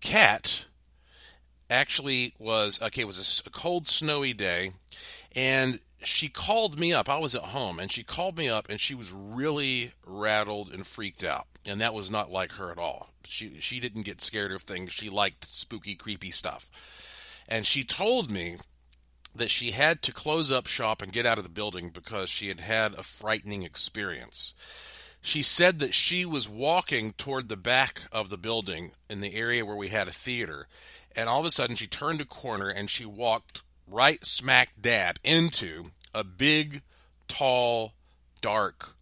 Cat 0.00 0.64
actually 1.70 2.34
was 2.38 2.80
okay. 2.80 3.02
It 3.02 3.06
was 3.06 3.42
a, 3.44 3.48
a 3.48 3.52
cold, 3.52 3.86
snowy 3.86 4.32
day, 4.32 4.72
and 5.34 5.80
she 6.02 6.28
called 6.28 6.78
me 6.78 6.92
up. 6.92 7.08
I 7.08 7.18
was 7.18 7.34
at 7.34 7.42
home, 7.42 7.78
and 7.78 7.90
she 7.90 8.02
called 8.02 8.36
me 8.36 8.48
up, 8.48 8.68
and 8.68 8.80
she 8.80 8.94
was 8.94 9.12
really 9.12 9.92
rattled 10.04 10.72
and 10.72 10.86
freaked 10.86 11.24
out. 11.24 11.46
And 11.66 11.80
that 11.80 11.94
was 11.94 12.10
not 12.10 12.30
like 12.30 12.52
her 12.52 12.70
at 12.70 12.78
all. 12.78 13.10
She 13.26 13.60
she 13.60 13.80
didn't 13.80 14.02
get 14.02 14.20
scared 14.20 14.52
of 14.52 14.62
things. 14.62 14.92
She 14.92 15.08
liked 15.08 15.46
spooky, 15.46 15.94
creepy 15.94 16.30
stuff. 16.30 16.70
And 17.48 17.66
she 17.66 17.84
told 17.84 18.30
me 18.30 18.56
that 19.34 19.50
she 19.50 19.72
had 19.72 20.00
to 20.02 20.12
close 20.12 20.50
up 20.50 20.66
shop 20.66 21.02
and 21.02 21.12
get 21.12 21.26
out 21.26 21.38
of 21.38 21.44
the 21.44 21.50
building 21.50 21.90
because 21.90 22.30
she 22.30 22.48
had 22.48 22.60
had 22.60 22.94
a 22.94 23.02
frightening 23.02 23.62
experience. 23.62 24.54
She 25.20 25.42
said 25.42 25.78
that 25.78 25.94
she 25.94 26.24
was 26.24 26.48
walking 26.48 27.14
toward 27.14 27.48
the 27.48 27.56
back 27.56 28.02
of 28.12 28.28
the 28.28 28.36
building 28.36 28.92
in 29.08 29.20
the 29.20 29.34
area 29.34 29.64
where 29.64 29.76
we 29.76 29.88
had 29.88 30.06
a 30.06 30.12
theater, 30.12 30.68
and 31.14 31.28
all 31.28 31.40
of 31.40 31.46
a 31.46 31.50
sudden 31.50 31.76
she 31.76 31.86
turned 31.86 32.20
a 32.20 32.24
corner 32.24 32.68
and 32.68 32.90
she 32.90 33.04
walked 33.04 33.62
right 33.86 34.24
smack 34.24 34.70
dab 34.80 35.18
into 35.22 35.90
a 36.14 36.24
big, 36.24 36.82
tall, 37.28 37.92
dark 38.40 38.94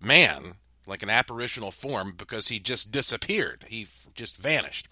man, 0.00 0.54
like 0.86 1.02
an 1.02 1.10
apparitional 1.10 1.70
form, 1.70 2.14
because 2.16 2.48
he 2.48 2.58
just 2.58 2.92
disappeared. 2.92 3.64
He 3.68 3.86
just 4.14 4.36
vanished. 4.36 4.88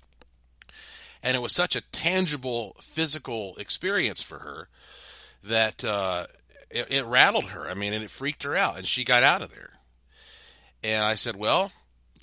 And 1.22 1.36
it 1.36 1.40
was 1.40 1.52
such 1.52 1.76
a 1.76 1.82
tangible 1.92 2.76
physical 2.80 3.54
experience 3.56 4.22
for 4.22 4.40
her 4.40 4.68
that 5.44 5.84
uh, 5.84 6.26
it, 6.70 6.90
it 6.90 7.04
rattled 7.04 7.50
her. 7.50 7.68
I 7.68 7.74
mean, 7.74 7.92
and 7.92 8.02
it 8.02 8.10
freaked 8.10 8.42
her 8.42 8.56
out, 8.56 8.76
and 8.76 8.86
she 8.86 9.04
got 9.04 9.22
out 9.22 9.42
of 9.42 9.54
there. 9.54 9.70
And 10.82 11.04
I 11.04 11.14
said, 11.14 11.36
well, 11.36 11.70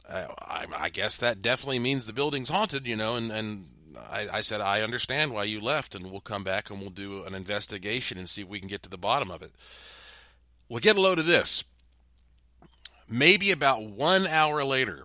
I, 0.09 0.65
I, 0.75 0.89
guess 0.89 1.17
that 1.17 1.41
definitely 1.41 1.79
means 1.79 2.05
the 2.05 2.13
building's 2.13 2.49
haunted, 2.49 2.85
you 2.85 2.95
know, 2.95 3.15
and, 3.15 3.31
and 3.31 3.67
I, 4.11 4.27
I, 4.33 4.41
said, 4.41 4.61
I 4.61 4.81
understand 4.81 5.31
why 5.31 5.45
you 5.45 5.59
left, 5.59 5.95
and 5.95 6.11
we'll 6.11 6.21
come 6.21 6.43
back 6.43 6.69
and 6.69 6.79
we'll 6.79 6.89
do 6.89 7.23
an 7.23 7.35
investigation 7.35 8.17
and 8.17 8.29
see 8.29 8.41
if 8.41 8.47
we 8.47 8.59
can 8.59 8.69
get 8.69 8.83
to 8.83 8.89
the 8.89 8.97
bottom 8.97 9.31
of 9.31 9.41
it. 9.41 9.51
We'll 10.67 10.79
get 10.79 10.97
a 10.97 11.01
load 11.01 11.19
of 11.19 11.25
this. 11.25 11.63
Maybe 13.07 13.51
about 13.51 13.83
one 13.83 14.27
hour 14.27 14.63
later, 14.63 15.03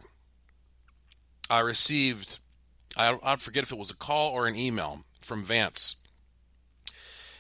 I 1.49 1.61
received, 1.61 2.39
I, 2.97 3.19
I 3.23 3.37
forget 3.37 3.63
if 3.63 3.73
it 3.73 3.79
was 3.79 3.91
a 3.91 3.97
call 3.97 4.33
or 4.33 4.47
an 4.47 4.57
email 4.57 5.05
from 5.21 5.43
Vance. 5.43 5.97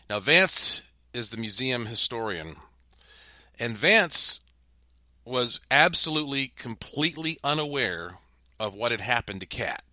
Now, 0.09 0.21
Vance 0.21 0.83
is 1.13 1.31
the 1.31 1.37
museum 1.37 1.87
historian, 1.87 2.57
and 3.59 3.77
Vance 3.77 4.41
was 5.25 5.61
absolutely, 5.71 6.49
completely 6.49 7.39
unaware 7.45 8.19
of 8.59 8.75
what 8.75 8.91
had 8.91 9.01
happened 9.01 9.41
to 9.41 9.47
Cat. 9.47 9.84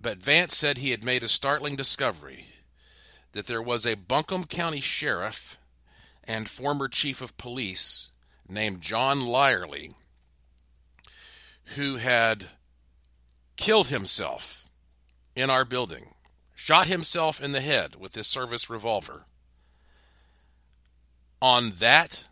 But 0.00 0.22
Vance 0.22 0.56
said 0.56 0.78
he 0.78 0.90
had 0.90 1.04
made 1.04 1.22
a 1.22 1.28
startling 1.28 1.76
discovery 1.76 2.46
that 3.32 3.46
there 3.46 3.62
was 3.62 3.84
a 3.84 3.94
Buncombe 3.94 4.44
County 4.44 4.80
sheriff 4.80 5.58
and 6.24 6.48
former 6.48 6.88
chief 6.88 7.20
of 7.20 7.36
police 7.36 8.10
named 8.48 8.80
John 8.80 9.20
Lyerly 9.20 9.94
who 11.76 11.96
had 11.96 12.46
killed 13.56 13.88
himself 13.88 14.66
in 15.34 15.50
our 15.50 15.64
building, 15.64 16.14
shot 16.54 16.86
himself 16.86 17.42
in 17.42 17.52
the 17.52 17.60
head 17.60 17.96
with 17.96 18.14
his 18.14 18.26
service 18.26 18.70
revolver. 18.70 19.26
On 21.42 21.70
that 21.78 22.24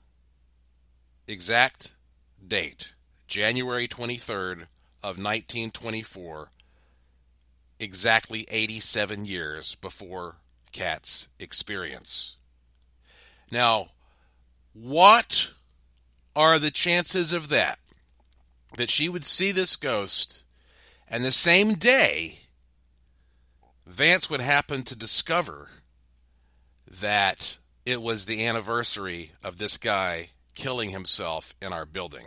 exact 1.29 1.95
date, 2.47 2.95
January 3.29 3.87
23rd 3.87 4.67
of 5.03 5.19
1924, 5.19 6.51
exactly 7.79 8.47
87 8.51 9.27
years 9.27 9.75
before 9.77 10.37
Cat's 10.73 11.29
experience. 11.39 12.37
Now, 13.51 13.89
what 14.73 15.51
are 16.35 16.59
the 16.59 16.71
chances 16.71 17.33
of 17.33 17.49
that? 17.49 17.79
That 18.77 18.91
she 18.91 19.09
would 19.09 19.25
see 19.25 19.53
this 19.53 19.77
ghost, 19.77 20.45
and 21.09 21.25
the 21.25 21.33
same 21.33 21.75
day, 21.75 22.41
Vance 23.87 24.29
would 24.29 24.41
happen 24.41 24.83
to 24.83 24.97
discover 24.97 25.71
that 26.91 27.59
it 27.85 28.03
was 28.03 28.27
the 28.27 28.45
anniversary 28.45 29.33
of 29.43 29.59
this 29.59 29.79
guy 29.79 30.31
killing 30.55 30.91
himself 30.91 31.55
in 31.63 31.73
our 31.73 31.87
building. 31.87 32.27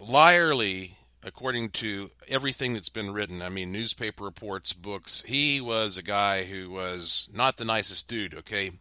Lyerly 0.00 0.94
according 1.22 1.70
to 1.70 2.10
everything 2.28 2.74
that's 2.74 2.88
been 2.88 3.12
written, 3.12 3.42
I 3.42 3.48
mean, 3.48 3.72
newspaper 3.72 4.24
reports, 4.24 4.72
books, 4.72 5.22
he 5.26 5.60
was 5.60 5.96
a 5.96 6.02
guy 6.02 6.44
who 6.44 6.70
was 6.70 7.28
not 7.32 7.56
the 7.56 7.64
nicest 7.64 8.08
dude, 8.08 8.34
okay? 8.34 8.72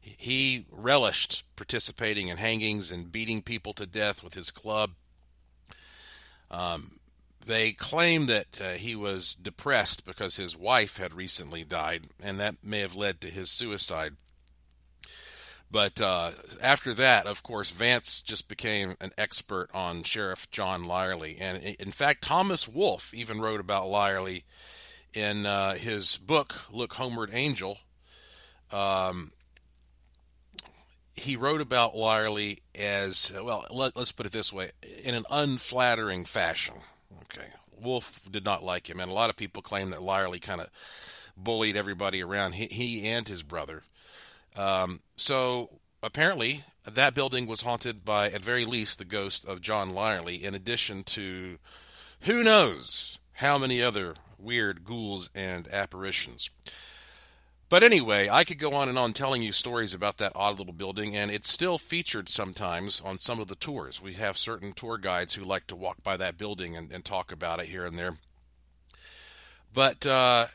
He 0.00 0.66
relished 0.70 1.44
participating 1.56 2.28
in 2.28 2.36
hangings 2.36 2.90
and 2.90 3.12
beating 3.12 3.42
people 3.42 3.72
to 3.74 3.86
death 3.86 4.22
with 4.22 4.34
his 4.34 4.50
club. 4.50 4.90
Um, 6.50 6.98
they 7.46 7.72
claim 7.72 8.26
that 8.26 8.60
uh, 8.60 8.72
he 8.72 8.96
was 8.96 9.34
depressed 9.34 10.04
because 10.04 10.36
his 10.36 10.56
wife 10.56 10.96
had 10.96 11.14
recently 11.14 11.64
died, 11.64 12.08
and 12.22 12.40
that 12.40 12.56
may 12.62 12.80
have 12.80 12.96
led 12.96 13.20
to 13.20 13.28
his 13.28 13.50
suicide. 13.50 14.16
But 15.74 16.00
uh, 16.00 16.30
after 16.62 16.94
that, 16.94 17.26
of 17.26 17.42
course, 17.42 17.72
Vance 17.72 18.22
just 18.22 18.46
became 18.46 18.94
an 19.00 19.10
expert 19.18 19.70
on 19.74 20.04
Sheriff 20.04 20.48
John 20.52 20.84
Lyerly. 20.84 21.36
And 21.40 21.64
in 21.64 21.90
fact, 21.90 22.22
Thomas 22.22 22.68
Wolfe 22.68 23.12
even 23.12 23.40
wrote 23.40 23.58
about 23.58 23.88
Lyerly 23.88 24.44
in 25.12 25.46
uh, 25.46 25.74
his 25.74 26.16
book, 26.16 26.66
Look 26.70 26.92
Homeward 26.92 27.30
Angel. 27.32 27.78
Um, 28.70 29.32
he 31.16 31.34
wrote 31.34 31.60
about 31.60 31.96
Lyerly 31.96 32.60
as, 32.76 33.32
well, 33.34 33.66
let, 33.72 33.96
us 33.96 34.12
put 34.12 34.26
it 34.26 34.32
this 34.32 34.52
way, 34.52 34.70
in 35.02 35.16
an 35.16 35.24
unflattering 35.28 36.24
fashion. 36.24 36.76
Okay. 37.22 37.48
Wolfe 37.82 38.20
did 38.30 38.44
not 38.44 38.62
like 38.62 38.88
him. 38.88 39.00
And 39.00 39.10
a 39.10 39.14
lot 39.14 39.28
of 39.28 39.34
people 39.34 39.60
claim 39.60 39.90
that 39.90 40.02
Lyerly 40.02 40.40
kind 40.40 40.60
of 40.60 40.70
bullied 41.36 41.76
everybody 41.76 42.22
around, 42.22 42.52
he, 42.52 42.66
he 42.66 43.08
and 43.08 43.26
his 43.26 43.42
brother. 43.42 43.82
Um, 44.56 45.00
so 45.16 45.70
apparently, 46.02 46.62
that 46.86 47.14
building 47.14 47.46
was 47.46 47.62
haunted 47.62 48.04
by, 48.04 48.26
at 48.26 48.42
very 48.42 48.64
least, 48.64 48.98
the 48.98 49.04
ghost 49.04 49.44
of 49.44 49.60
John 49.60 49.94
Lyerly, 49.94 50.42
in 50.42 50.54
addition 50.54 51.02
to 51.04 51.58
who 52.20 52.44
knows 52.44 53.18
how 53.34 53.58
many 53.58 53.82
other 53.82 54.14
weird 54.38 54.84
ghouls 54.84 55.30
and 55.34 55.66
apparitions. 55.68 56.50
But 57.68 57.82
anyway, 57.82 58.28
I 58.28 58.44
could 58.44 58.58
go 58.58 58.74
on 58.74 58.88
and 58.88 58.98
on 58.98 59.14
telling 59.14 59.42
you 59.42 59.50
stories 59.50 59.94
about 59.94 60.18
that 60.18 60.32
odd 60.36 60.58
little 60.58 60.74
building, 60.74 61.16
and 61.16 61.30
it's 61.30 61.50
still 61.50 61.78
featured 61.78 62.28
sometimes 62.28 63.00
on 63.00 63.18
some 63.18 63.40
of 63.40 63.48
the 63.48 63.56
tours. 63.56 64.00
We 64.02 64.14
have 64.14 64.38
certain 64.38 64.72
tour 64.72 64.98
guides 64.98 65.34
who 65.34 65.44
like 65.44 65.66
to 65.68 65.76
walk 65.76 66.02
by 66.02 66.16
that 66.18 66.38
building 66.38 66.76
and, 66.76 66.92
and 66.92 67.04
talk 67.04 67.32
about 67.32 67.60
it 67.60 67.66
here 67.66 67.86
and 67.86 67.98
there. 67.98 68.18
But 69.72 70.06
uh, 70.06 70.46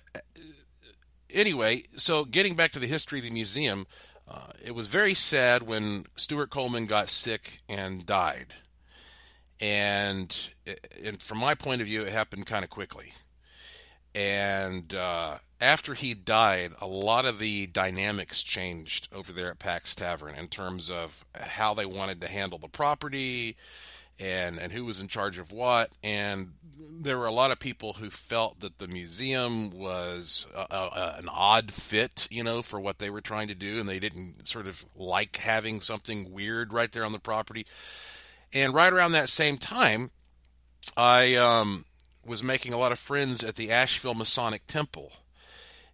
anyway, 1.34 1.84
so 1.96 2.26
getting 2.26 2.56
back 2.56 2.72
to 2.72 2.80
the 2.80 2.88
history 2.88 3.20
of 3.20 3.26
the 3.26 3.32
museum, 3.32 3.88
uh, 4.28 4.52
it 4.64 4.76
was 4.76 4.88
very 4.88 5.14
sad 5.14 5.64
when 5.64 6.06
Stuart 6.16 6.50
Coleman 6.50 6.86
got 6.86 7.10
sick 7.10 7.62
and 7.68 8.06
died. 8.06 8.48
And, 9.60 10.36
and 11.04 11.22
from 11.22 11.40
my 11.40 11.56
point 11.56 11.82
of 11.82 11.88
view, 11.88 12.04
it 12.04 12.12
happened 12.14 12.46
kind 12.46 12.64
of 12.64 12.70
quickly. 12.70 13.14
And 14.16 14.94
uh, 14.94 15.40
after 15.62 15.94
he 15.94 16.14
died, 16.14 16.74
a 16.82 16.88
lot 16.88 17.26
of 17.26 17.40
the 17.40 17.68
dynamics 17.68 18.42
changed 18.42 19.08
over 19.14 19.32
there 19.32 19.52
at 19.52 19.60
Pack's 19.60 19.96
Tavern 19.96 20.36
in 20.36 20.48
terms 20.48 20.90
of 20.90 21.26
how 21.36 21.74
they 21.74 21.86
wanted 21.86 22.22
to 22.22 22.28
handle 22.28 22.58
the 22.58 22.68
property 22.68 23.56
and, 24.20 24.60
and 24.60 24.72
who 24.74 24.86
was 24.86 25.00
in 25.00 25.08
charge 25.08 25.38
of 25.40 25.52
what. 25.52 25.92
And 26.04 26.54
there 27.02 27.18
were 27.18 27.26
a 27.26 27.32
lot 27.32 27.52
of 27.52 27.60
people 27.60 27.94
who 27.94 28.10
felt 28.10 28.60
that 28.60 28.78
the 28.78 28.88
museum 28.88 29.72
was 29.72 30.46
a, 30.54 30.74
a, 30.74 31.16
an 31.18 31.30
odd 31.30 31.72
fit, 31.72 32.28
you 32.30 32.44
know, 32.44 32.62
for 32.62 32.80
what 32.80 33.00
they 33.00 33.10
were 33.10 33.22
trying 33.22 33.48
to 33.48 33.56
do, 33.56 33.80
and 33.80 33.88
they 33.88 34.00
didn't 34.00 34.48
sort 34.48 34.68
of 34.68 34.86
like 34.96 35.38
having 35.38 35.80
something 35.80 36.32
weird 36.32 36.74
right 36.74 36.92
there 36.92 37.06
on 37.06 37.14
the 37.14 37.20
property. 37.20 37.66
And 38.54 38.74
right 38.74 38.92
around 38.92 39.14
that 39.14 39.30
same 39.30 39.58
time, 39.58 40.12
I 40.98 41.36
um, 41.36 41.86
was 42.26 42.44
making 42.44 42.74
a 42.74 42.78
lot 42.78 42.92
of 42.92 43.00
friends 43.00 43.44
at 43.44 43.56
the 43.56 43.72
Asheville 43.72 44.16
Masonic 44.16 44.68
Temple, 44.68 45.14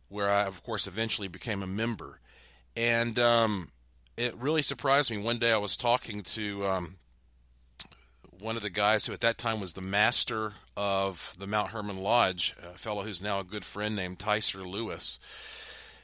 where 0.10 0.30
I, 0.30 0.46
of 0.46 0.64
course, 0.64 0.88
eventually 0.88 1.28
became 1.28 1.62
a 1.62 1.68
member. 1.68 2.20
And 2.76 3.20
um, 3.20 3.70
it 4.18 4.36
really 4.36 4.62
surprised 4.62 5.12
me. 5.12 5.18
One 5.18 5.38
day 5.38 5.52
I 5.52 5.58
was 5.58 5.78
talking 5.78 6.24
to 6.24 6.66
um, 6.66 6.96
one 8.40 8.56
of 8.56 8.64
the 8.64 8.70
guys 8.70 9.06
who 9.06 9.14
at 9.14 9.22
that 9.22 9.38
time 9.38 9.60
was 9.60 9.74
the 9.74 9.82
master 9.82 10.54
of 10.76 11.36
the 11.38 11.48
Mount 11.48 11.72
Hermon 11.72 11.98
Lodge, 11.98 12.56
a 12.64 12.78
fellow 12.78 13.04
who's 13.04 13.22
now 13.22 13.40
a 13.40 13.44
good 13.44 13.66
friend 13.66 13.96
named 13.96 14.20
Tyser 14.20 14.66
Lewis. 14.66 15.20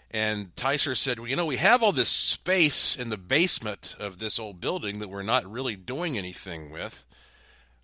And 0.10 0.56
Tyser 0.56 0.96
said, 0.96 1.20
Well, 1.20 1.30
you 1.30 1.36
know, 1.36 1.46
we 1.46 1.58
have 1.58 1.82
all 1.82 1.94
this 1.94 2.10
space 2.10 2.98
in 2.98 3.10
the 3.10 3.18
basement 3.18 3.96
of 4.00 4.20
this 4.20 4.40
old 4.40 4.60
building 4.60 5.00
that 5.00 5.10
we're 5.10 5.22
not 5.22 5.50
really 5.50 5.76
doing 5.76 6.18
anything 6.18 6.70
with. 6.70 7.06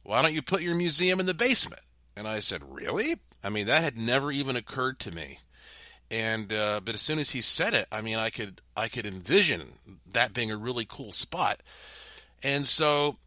Why 0.03 0.21
don't 0.21 0.33
you 0.33 0.41
put 0.41 0.61
your 0.61 0.75
museum 0.75 1.19
in 1.19 1.25
the 1.25 1.33
basement? 1.33 1.81
And 2.15 2.27
I 2.27 2.39
said, 2.39 2.61
Really? 2.67 3.17
I 3.43 3.49
mean, 3.49 3.67
that 3.67 3.83
had 3.83 3.97
never 3.97 4.31
even 4.31 4.55
occurred 4.55 4.99
to 4.99 5.11
me. 5.11 5.39
And 6.09 6.51
uh, 6.51 6.81
but 6.83 6.95
as 6.95 7.01
soon 7.01 7.19
as 7.19 7.31
he 7.31 7.41
said 7.41 7.73
it, 7.73 7.87
I 7.91 8.01
mean, 8.01 8.17
I 8.17 8.29
could 8.29 8.61
I 8.75 8.87
could 8.87 9.05
envision 9.05 9.61
that 10.11 10.33
being 10.33 10.51
a 10.51 10.57
really 10.57 10.85
cool 10.85 11.11
spot. 11.11 11.61
And 12.43 12.67
so 12.67 13.17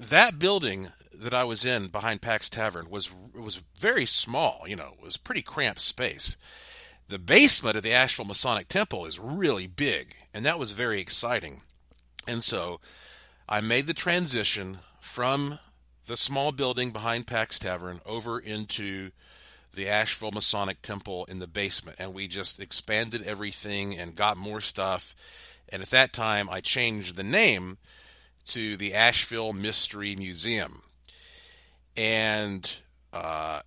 that 0.00 0.38
building 0.38 0.88
that 1.12 1.34
I 1.34 1.44
was 1.44 1.66
in 1.66 1.88
behind 1.88 2.22
Pack's 2.22 2.48
Tavern 2.48 2.88
was 2.90 3.10
was 3.34 3.62
very 3.78 4.06
small. 4.06 4.64
You 4.66 4.76
know, 4.76 4.94
it 4.98 5.04
was 5.04 5.16
pretty 5.16 5.42
cramped 5.42 5.80
space. 5.80 6.36
The 7.08 7.18
basement 7.18 7.76
of 7.76 7.82
the 7.82 7.92
Asheville 7.92 8.24
Masonic 8.24 8.68
Temple 8.68 9.04
is 9.04 9.18
really 9.18 9.66
big, 9.66 10.14
and 10.32 10.44
that 10.44 10.58
was 10.58 10.72
very 10.72 11.00
exciting. 11.00 11.62
And 12.26 12.42
so 12.42 12.80
I 13.48 13.60
made 13.60 13.86
the 13.86 13.94
transition 13.94 14.78
from 15.00 15.58
the 16.06 16.16
small 16.16 16.52
building 16.52 16.92
behind 16.92 17.26
Pack's 17.26 17.58
Tavern 17.58 18.00
over 18.06 18.38
into 18.38 19.10
the 19.74 19.88
Asheville 19.88 20.32
Masonic 20.32 20.82
Temple 20.82 21.24
in 21.26 21.40
the 21.40 21.46
basement, 21.46 21.98
and 22.00 22.14
we 22.14 22.26
just 22.26 22.60
expanded 22.60 23.22
everything 23.22 23.98
and 23.98 24.16
got 24.16 24.36
more 24.36 24.60
stuff. 24.60 25.14
And 25.68 25.82
at 25.82 25.90
that 25.90 26.12
time, 26.12 26.48
I 26.48 26.60
changed 26.60 27.16
the 27.16 27.22
name 27.22 27.78
to 28.46 28.76
the 28.76 28.94
Asheville 28.94 29.52
Mystery 29.52 30.16
Museum. 30.16 30.82
And 31.96 32.72
uh, 33.12 33.60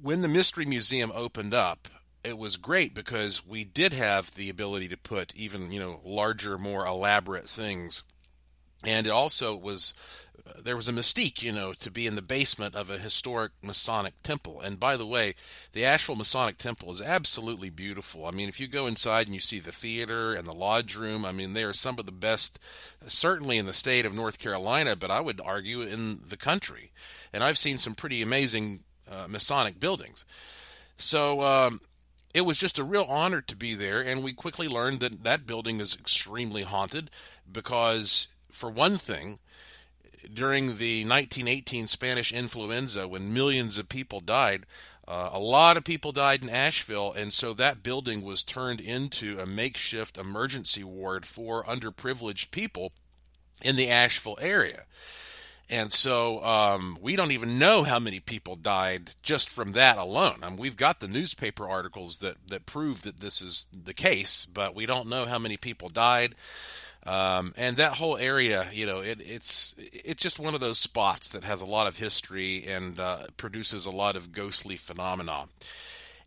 when 0.00 0.22
the 0.22 0.28
Mystery 0.28 0.64
Museum 0.64 1.12
opened 1.14 1.54
up, 1.54 1.88
it 2.24 2.36
was 2.36 2.56
great 2.56 2.94
because 2.94 3.46
we 3.46 3.64
did 3.64 3.92
have 3.92 4.34
the 4.34 4.50
ability 4.50 4.88
to 4.88 4.96
put 4.96 5.34
even 5.34 5.70
you 5.70 5.80
know 5.80 6.00
larger, 6.04 6.58
more 6.58 6.84
elaborate 6.86 7.48
things, 7.48 8.02
and 8.84 9.06
it 9.06 9.10
also 9.10 9.54
was 9.54 9.94
there 10.56 10.76
was 10.76 10.88
a 10.88 10.92
mystique, 10.92 11.42
you 11.42 11.52
know, 11.52 11.72
to 11.74 11.90
be 11.90 12.06
in 12.06 12.14
the 12.14 12.22
basement 12.22 12.74
of 12.74 12.90
a 12.90 12.98
historic 12.98 13.52
Masonic 13.62 14.14
temple. 14.22 14.60
And 14.60 14.78
by 14.78 14.96
the 14.96 15.06
way, 15.06 15.34
the 15.72 15.84
Asheville 15.84 16.16
Masonic 16.16 16.58
Temple 16.58 16.90
is 16.90 17.00
absolutely 17.00 17.70
beautiful. 17.70 18.26
I 18.26 18.30
mean, 18.30 18.48
if 18.48 18.60
you 18.60 18.68
go 18.68 18.86
inside 18.86 19.26
and 19.26 19.34
you 19.34 19.40
see 19.40 19.60
the 19.60 19.72
theater 19.72 20.34
and 20.34 20.46
the 20.46 20.52
lodge 20.52 20.96
room, 20.96 21.24
I 21.24 21.32
mean, 21.32 21.52
they 21.52 21.64
are 21.64 21.72
some 21.72 21.98
of 21.98 22.06
the 22.06 22.12
best, 22.12 22.58
certainly 23.06 23.58
in 23.58 23.66
the 23.66 23.72
state 23.72 24.06
of 24.06 24.14
North 24.14 24.38
Carolina, 24.38 24.96
but 24.96 25.10
I 25.10 25.20
would 25.20 25.40
argue 25.40 25.82
in 25.82 26.20
the 26.26 26.36
country. 26.36 26.92
And 27.32 27.42
I've 27.44 27.58
seen 27.58 27.78
some 27.78 27.94
pretty 27.94 28.22
amazing 28.22 28.80
uh, 29.10 29.26
Masonic 29.28 29.80
buildings. 29.80 30.24
So, 30.96 31.42
um, 31.42 31.80
it 32.34 32.42
was 32.42 32.58
just 32.58 32.78
a 32.78 32.84
real 32.84 33.06
honor 33.08 33.40
to 33.40 33.56
be 33.56 33.74
there, 33.74 34.00
and 34.00 34.22
we 34.22 34.32
quickly 34.32 34.68
learned 34.68 35.00
that 35.00 35.24
that 35.24 35.46
building 35.46 35.80
is 35.80 35.96
extremely 35.98 36.62
haunted 36.62 37.10
because, 37.50 38.28
for 38.52 38.68
one 38.68 38.98
thing, 38.98 39.38
during 40.32 40.78
the 40.78 41.04
1918 41.04 41.86
Spanish 41.86 42.32
influenza, 42.32 43.08
when 43.08 43.32
millions 43.32 43.78
of 43.78 43.88
people 43.88 44.20
died, 44.20 44.66
uh, 45.06 45.30
a 45.32 45.40
lot 45.40 45.76
of 45.78 45.84
people 45.84 46.12
died 46.12 46.42
in 46.42 46.50
Asheville, 46.50 47.12
and 47.12 47.32
so 47.32 47.54
that 47.54 47.82
building 47.82 48.22
was 48.22 48.42
turned 48.42 48.80
into 48.80 49.38
a 49.40 49.46
makeshift 49.46 50.18
emergency 50.18 50.84
ward 50.84 51.24
for 51.24 51.64
underprivileged 51.64 52.50
people 52.50 52.92
in 53.62 53.76
the 53.76 53.88
Asheville 53.88 54.38
area. 54.40 54.84
And 55.70 55.92
so 55.92 56.42
um, 56.44 56.98
we 57.00 57.14
don't 57.14 57.32
even 57.32 57.58
know 57.58 57.82
how 57.82 57.98
many 57.98 58.20
people 58.20 58.56
died 58.56 59.10
just 59.22 59.50
from 59.50 59.72
that 59.72 59.98
alone. 59.98 60.38
I 60.42 60.48
mean, 60.48 60.58
we've 60.58 60.76
got 60.76 61.00
the 61.00 61.08
newspaper 61.08 61.68
articles 61.68 62.18
that, 62.18 62.36
that 62.48 62.64
prove 62.64 63.02
that 63.02 63.20
this 63.20 63.42
is 63.42 63.66
the 63.72 63.92
case, 63.92 64.46
but 64.46 64.74
we 64.74 64.86
don't 64.86 65.08
know 65.08 65.26
how 65.26 65.38
many 65.38 65.58
people 65.58 65.90
died. 65.90 66.34
Um, 67.08 67.54
and 67.56 67.78
that 67.78 67.94
whole 67.94 68.18
area, 68.18 68.66
you 68.70 68.84
know, 68.84 69.00
it, 69.00 69.18
it's 69.22 69.74
it's 69.78 70.22
just 70.22 70.38
one 70.38 70.52
of 70.52 70.60
those 70.60 70.78
spots 70.78 71.30
that 71.30 71.42
has 71.42 71.62
a 71.62 71.66
lot 71.66 71.86
of 71.86 71.96
history 71.96 72.66
and 72.66 73.00
uh, 73.00 73.28
produces 73.38 73.86
a 73.86 73.90
lot 73.90 74.14
of 74.14 74.30
ghostly 74.30 74.76
phenomena. 74.76 75.46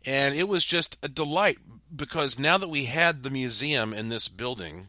And 0.04 0.34
it 0.34 0.48
was 0.48 0.64
just 0.64 0.98
a 1.00 1.08
delight 1.08 1.58
because 1.94 2.36
now 2.36 2.58
that 2.58 2.68
we 2.68 2.86
had 2.86 3.22
the 3.22 3.30
museum 3.30 3.94
in 3.94 4.08
this 4.08 4.26
building, 4.26 4.88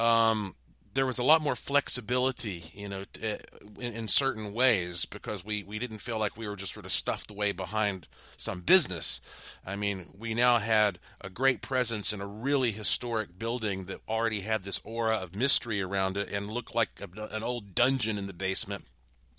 um, 0.00 0.56
there 0.94 1.06
was 1.06 1.18
a 1.18 1.24
lot 1.24 1.42
more 1.42 1.56
flexibility, 1.56 2.64
you 2.72 2.88
know, 2.88 3.04
in, 3.20 3.92
in, 3.92 4.08
certain 4.08 4.52
ways 4.52 5.04
because 5.04 5.44
we, 5.44 5.62
we 5.64 5.78
didn't 5.78 5.98
feel 5.98 6.18
like 6.18 6.36
we 6.36 6.46
were 6.46 6.56
just 6.56 6.72
sort 6.72 6.86
of 6.86 6.92
stuffed 6.92 7.30
away 7.30 7.52
behind 7.52 8.06
some 8.36 8.60
business. 8.60 9.20
I 9.66 9.74
mean, 9.76 10.06
we 10.16 10.34
now 10.34 10.58
had 10.58 11.00
a 11.20 11.28
great 11.28 11.62
presence 11.62 12.12
in 12.12 12.20
a 12.20 12.26
really 12.26 12.70
historic 12.70 13.38
building 13.38 13.84
that 13.84 14.00
already 14.08 14.40
had 14.40 14.62
this 14.62 14.80
aura 14.84 15.16
of 15.16 15.34
mystery 15.34 15.82
around 15.82 16.16
it 16.16 16.30
and 16.30 16.48
looked 16.48 16.74
like 16.74 17.00
a, 17.00 17.34
an 17.34 17.42
old 17.42 17.74
dungeon 17.74 18.16
in 18.16 18.28
the 18.28 18.32
basement. 18.32 18.84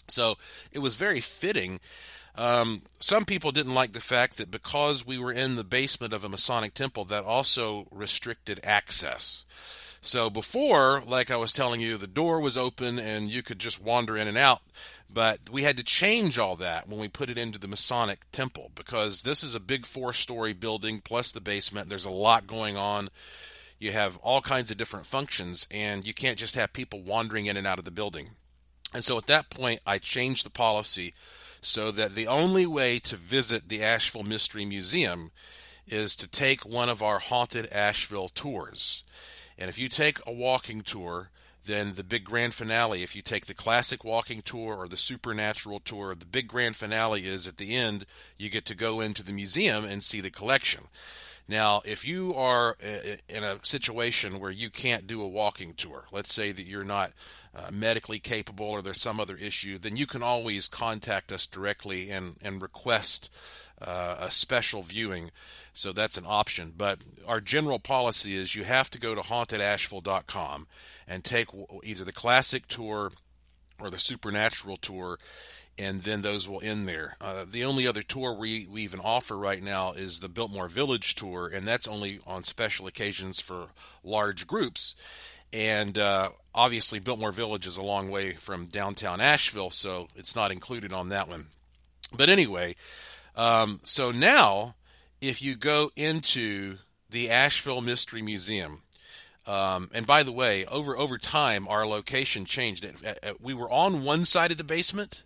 So 0.09 0.35
it 0.71 0.79
was 0.79 0.95
very 0.95 1.21
fitting. 1.21 1.79
Um, 2.35 2.81
some 2.99 3.23
people 3.23 3.51
didn't 3.51 3.73
like 3.73 3.93
the 3.93 4.01
fact 4.01 4.37
that 4.37 4.51
because 4.51 5.07
we 5.07 5.17
were 5.17 5.31
in 5.31 5.55
the 5.55 5.63
basement 5.63 6.13
of 6.13 6.23
a 6.23 6.29
Masonic 6.29 6.73
temple, 6.73 7.05
that 7.05 7.23
also 7.23 7.87
restricted 7.91 8.59
access. 8.63 9.45
So 10.05 10.29
before, 10.29 11.01
like 11.05 11.31
I 11.31 11.35
was 11.35 11.51
telling 11.51 11.81
you, 11.81 11.97
the 11.97 12.05
door 12.05 12.39
was 12.39 12.57
open 12.57 12.99
and 12.99 13.29
you 13.29 13.41
could 13.41 13.57
just 13.57 13.81
wander 13.81 14.15
in 14.15 14.27
and 14.27 14.37
out. 14.37 14.61
But 15.11 15.49
we 15.51 15.63
had 15.63 15.77
to 15.77 15.83
change 15.83 16.37
all 16.37 16.55
that 16.57 16.87
when 16.87 16.99
we 16.99 17.07
put 17.07 17.29
it 17.29 17.39
into 17.39 17.57
the 17.57 17.67
Masonic 17.67 18.19
Temple 18.31 18.71
because 18.75 19.23
this 19.23 19.43
is 19.43 19.55
a 19.55 19.59
big 19.59 19.85
four 19.87 20.13
story 20.13 20.53
building 20.53 21.01
plus 21.03 21.31
the 21.31 21.41
basement. 21.41 21.89
There's 21.89 22.05
a 22.05 22.11
lot 22.11 22.45
going 22.45 22.77
on. 22.77 23.09
You 23.79 23.93
have 23.93 24.17
all 24.17 24.41
kinds 24.41 24.69
of 24.69 24.77
different 24.77 25.05
functions, 25.05 25.67
and 25.69 26.05
you 26.05 26.13
can't 26.13 26.37
just 26.37 26.55
have 26.55 26.71
people 26.71 27.01
wandering 27.01 27.47
in 27.47 27.57
and 27.57 27.67
out 27.67 27.79
of 27.79 27.85
the 27.85 27.91
building. 27.91 28.29
And 28.93 29.03
so 29.03 29.17
at 29.17 29.27
that 29.27 29.49
point, 29.49 29.81
I 29.85 29.97
changed 29.97 30.45
the 30.45 30.51
policy 30.51 31.13
so 31.61 31.91
that 31.91 32.13
the 32.13 32.27
only 32.27 32.65
way 32.65 32.99
to 32.99 33.15
visit 33.15 33.69
the 33.69 33.83
Asheville 33.83 34.23
Mystery 34.23 34.65
Museum 34.65 35.31
is 35.87 36.15
to 36.17 36.27
take 36.27 36.65
one 36.65 36.89
of 36.89 37.01
our 37.01 37.19
haunted 37.19 37.67
Asheville 37.71 38.29
tours. 38.29 39.03
And 39.57 39.69
if 39.69 39.79
you 39.79 39.89
take 39.89 40.19
a 40.25 40.31
walking 40.31 40.81
tour, 40.81 41.29
then 41.65 41.93
the 41.95 42.03
big 42.03 42.23
grand 42.23 42.53
finale, 42.53 43.03
if 43.03 43.15
you 43.15 43.21
take 43.21 43.45
the 43.45 43.53
classic 43.53 44.03
walking 44.03 44.41
tour 44.41 44.75
or 44.75 44.87
the 44.87 44.97
supernatural 44.97 45.79
tour, 45.79 46.13
the 46.13 46.25
big 46.25 46.47
grand 46.47 46.75
finale 46.75 47.27
is 47.27 47.47
at 47.47 47.57
the 47.57 47.75
end, 47.75 48.05
you 48.37 48.49
get 48.49 48.65
to 48.65 48.75
go 48.75 49.01
into 49.01 49.23
the 49.23 49.31
museum 49.31 49.83
and 49.83 50.03
see 50.03 50.21
the 50.21 50.29
collection. 50.29 50.83
Now, 51.47 51.81
if 51.85 52.07
you 52.07 52.33
are 52.33 52.75
in 53.29 53.43
a 53.43 53.59
situation 53.63 54.39
where 54.39 54.51
you 54.51 54.69
can't 54.69 55.05
do 55.05 55.21
a 55.21 55.27
walking 55.27 55.73
tour, 55.73 56.05
let's 56.11 56.33
say 56.33 56.51
that 56.51 56.65
you're 56.65 56.83
not 56.83 57.11
uh, 57.55 57.69
medically 57.71 58.19
capable 58.19 58.65
or 58.65 58.81
there's 58.81 58.99
some 58.99 59.19
other 59.19 59.37
issue, 59.37 59.77
then 59.77 59.95
you 59.95 60.07
can 60.07 60.23
always 60.23 60.67
contact 60.67 61.31
us 61.31 61.45
directly 61.45 62.09
and, 62.09 62.37
and 62.41 62.61
request 62.61 63.29
uh, 63.79 64.17
a 64.19 64.31
special 64.31 64.81
viewing. 64.81 65.29
So 65.71 65.91
that's 65.91 66.17
an 66.17 66.25
option. 66.27 66.73
But 66.75 66.99
our 67.27 67.41
general 67.41 67.79
policy 67.79 68.35
is 68.35 68.55
you 68.55 68.63
have 68.63 68.89
to 68.89 68.99
go 68.99 69.13
to 69.13 69.21
hauntedashville.com 69.21 70.67
and 71.07 71.23
take 71.23 71.49
either 71.83 72.03
the 72.03 72.11
classic 72.11 72.67
tour 72.67 73.11
or 73.79 73.89
the 73.89 73.99
supernatural 73.99 74.77
tour 74.77 75.19
and 75.77 76.03
then 76.03 76.21
those 76.21 76.47
will 76.47 76.61
end 76.61 76.87
there. 76.87 77.17
Uh, 77.19 77.45
the 77.49 77.65
only 77.65 77.87
other 77.87 78.03
tour 78.03 78.33
we, 78.33 78.65
we 78.69 78.83
even 78.83 78.99
offer 78.99 79.37
right 79.37 79.61
now 79.61 79.91
is 79.91 80.19
the 80.19 80.29
Biltmore 80.29 80.67
Village 80.67 81.15
tour, 81.15 81.49
and 81.53 81.67
that's 81.67 81.87
only 81.87 82.19
on 82.25 82.43
special 82.43 82.87
occasions 82.87 83.41
for 83.41 83.67
large 84.03 84.47
groups. 84.47 84.95
And 85.51 85.97
uh, 85.97 86.29
obviously, 86.53 86.99
Biltmore 86.99 87.31
Village 87.31 87.67
is 87.67 87.77
a 87.77 87.81
long 87.81 88.09
way 88.09 88.33
from 88.33 88.65
downtown 88.65 89.21
Asheville, 89.21 89.69
so 89.69 90.07
it's 90.15 90.35
not 90.35 90.51
included 90.51 90.93
on 90.93 91.09
that 91.09 91.27
one. 91.27 91.47
But 92.15 92.29
anyway, 92.29 92.75
um, 93.35 93.81
so 93.83 94.11
now, 94.11 94.75
if 95.21 95.41
you 95.41 95.55
go 95.55 95.91
into 95.95 96.77
the 97.09 97.29
Asheville 97.29 97.81
Mystery 97.81 98.21
Museum, 98.21 98.81
um, 99.47 99.91
and 99.93 100.07
by 100.07 100.23
the 100.23 100.31
way, 100.31 100.65
over 100.65 100.97
over 100.97 101.17
time, 101.17 101.67
our 101.67 101.85
location 101.85 102.45
changed. 102.45 102.85
We 103.39 103.53
were 103.53 103.69
on 103.69 104.03
one 104.03 104.25
side 104.25 104.51
of 104.51 104.57
the 104.57 104.63
basement, 104.63 105.23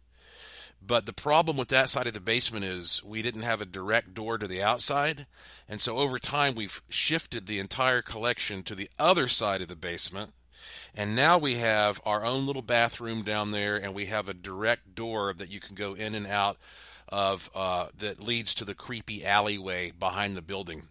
but 0.81 1.05
the 1.05 1.13
problem 1.13 1.57
with 1.57 1.67
that 1.69 1.89
side 1.89 2.07
of 2.07 2.13
the 2.13 2.19
basement 2.19 2.65
is 2.65 3.03
we 3.03 3.21
didn't 3.21 3.41
have 3.41 3.61
a 3.61 3.65
direct 3.65 4.13
door 4.13 4.37
to 4.37 4.47
the 4.47 4.61
outside, 4.63 5.27
and 5.67 5.81
so 5.81 5.97
over 5.97 6.19
time 6.19 6.55
we've 6.55 6.81
shifted 6.89 7.45
the 7.45 7.59
entire 7.59 8.01
collection 8.01 8.63
to 8.63 8.75
the 8.75 8.89
other 8.97 9.27
side 9.27 9.61
of 9.61 9.67
the 9.67 9.75
basement. 9.75 10.33
And 10.95 11.15
now 11.15 11.37
we 11.37 11.55
have 11.55 12.01
our 12.05 12.25
own 12.25 12.47
little 12.47 12.61
bathroom 12.61 13.23
down 13.23 13.51
there, 13.51 13.77
and 13.77 13.93
we 13.93 14.07
have 14.07 14.27
a 14.27 14.33
direct 14.33 14.95
door 14.95 15.33
that 15.33 15.51
you 15.51 15.59
can 15.59 15.75
go 15.75 15.93
in 15.93 16.15
and 16.15 16.27
out 16.27 16.57
of 17.07 17.49
uh, 17.55 17.87
that 17.97 18.23
leads 18.23 18.53
to 18.55 18.65
the 18.65 18.75
creepy 18.75 19.25
alleyway 19.25 19.91
behind 19.91 20.35
the 20.35 20.41
building. 20.41 20.83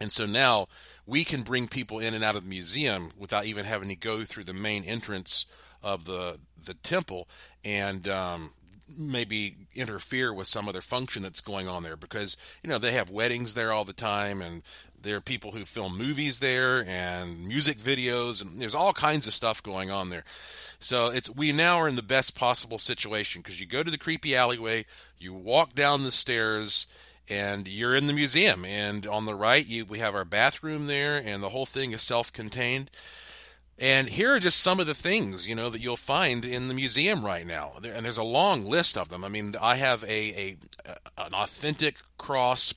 And 0.00 0.12
so 0.12 0.24
now 0.26 0.66
we 1.06 1.24
can 1.24 1.42
bring 1.42 1.68
people 1.68 1.98
in 1.98 2.14
and 2.14 2.24
out 2.24 2.36
of 2.36 2.44
the 2.44 2.48
museum 2.48 3.10
without 3.16 3.44
even 3.44 3.66
having 3.66 3.88
to 3.88 3.96
go 3.96 4.24
through 4.24 4.44
the 4.44 4.54
main 4.54 4.84
entrance 4.84 5.44
of 5.82 6.04
the 6.04 6.38
the 6.62 6.74
temple 6.74 7.26
and 7.64 8.06
um, 8.06 8.52
maybe 8.96 9.56
interfere 9.74 10.32
with 10.32 10.46
some 10.46 10.68
other 10.68 10.80
function 10.80 11.22
that's 11.22 11.40
going 11.40 11.68
on 11.68 11.82
there 11.82 11.96
because 11.96 12.36
you 12.62 12.70
know 12.70 12.78
they 12.78 12.92
have 12.92 13.10
weddings 13.10 13.54
there 13.54 13.72
all 13.72 13.84
the 13.84 13.92
time 13.92 14.42
and 14.42 14.62
there 15.02 15.16
are 15.16 15.20
people 15.20 15.52
who 15.52 15.64
film 15.64 15.96
movies 15.96 16.40
there 16.40 16.84
and 16.86 17.46
music 17.46 17.78
videos 17.78 18.42
and 18.42 18.60
there's 18.60 18.74
all 18.74 18.92
kinds 18.92 19.26
of 19.26 19.32
stuff 19.32 19.62
going 19.62 19.90
on 19.90 20.10
there. 20.10 20.24
So 20.78 21.08
it's 21.08 21.30
we 21.30 21.52
now 21.52 21.78
are 21.78 21.88
in 21.88 21.96
the 21.96 22.02
best 22.02 22.34
possible 22.34 22.78
situation 22.78 23.42
because 23.42 23.60
you 23.60 23.66
go 23.66 23.82
to 23.82 23.90
the 23.90 23.98
creepy 23.98 24.36
alleyway 24.36 24.86
you 25.18 25.32
walk 25.34 25.74
down 25.74 26.02
the 26.02 26.10
stairs 26.10 26.86
and 27.28 27.68
you're 27.68 27.94
in 27.94 28.06
the 28.06 28.12
museum 28.12 28.64
and 28.64 29.06
on 29.06 29.24
the 29.24 29.34
right 29.34 29.66
you, 29.66 29.84
we 29.84 29.98
have 29.98 30.14
our 30.14 30.24
bathroom 30.24 30.86
there 30.86 31.16
and 31.16 31.42
the 31.42 31.50
whole 31.50 31.66
thing 31.66 31.92
is 31.92 32.02
self-contained 32.02 32.90
and 33.80 34.10
here 34.10 34.34
are 34.34 34.38
just 34.38 34.60
some 34.60 34.78
of 34.78 34.86
the 34.86 34.94
things, 34.94 35.48
you 35.48 35.54
know, 35.54 35.70
that 35.70 35.80
you'll 35.80 35.96
find 35.96 36.44
in 36.44 36.68
the 36.68 36.74
museum 36.74 37.24
right 37.24 37.46
now. 37.46 37.72
And 37.82 38.04
there's 38.04 38.18
a 38.18 38.22
long 38.22 38.66
list 38.66 38.98
of 38.98 39.08
them. 39.08 39.24
I 39.24 39.28
mean, 39.28 39.54
I 39.58 39.76
have 39.76 40.04
a, 40.04 40.06
a 40.08 40.56
an 41.16 41.32
authentic 41.32 41.96
cross, 42.18 42.74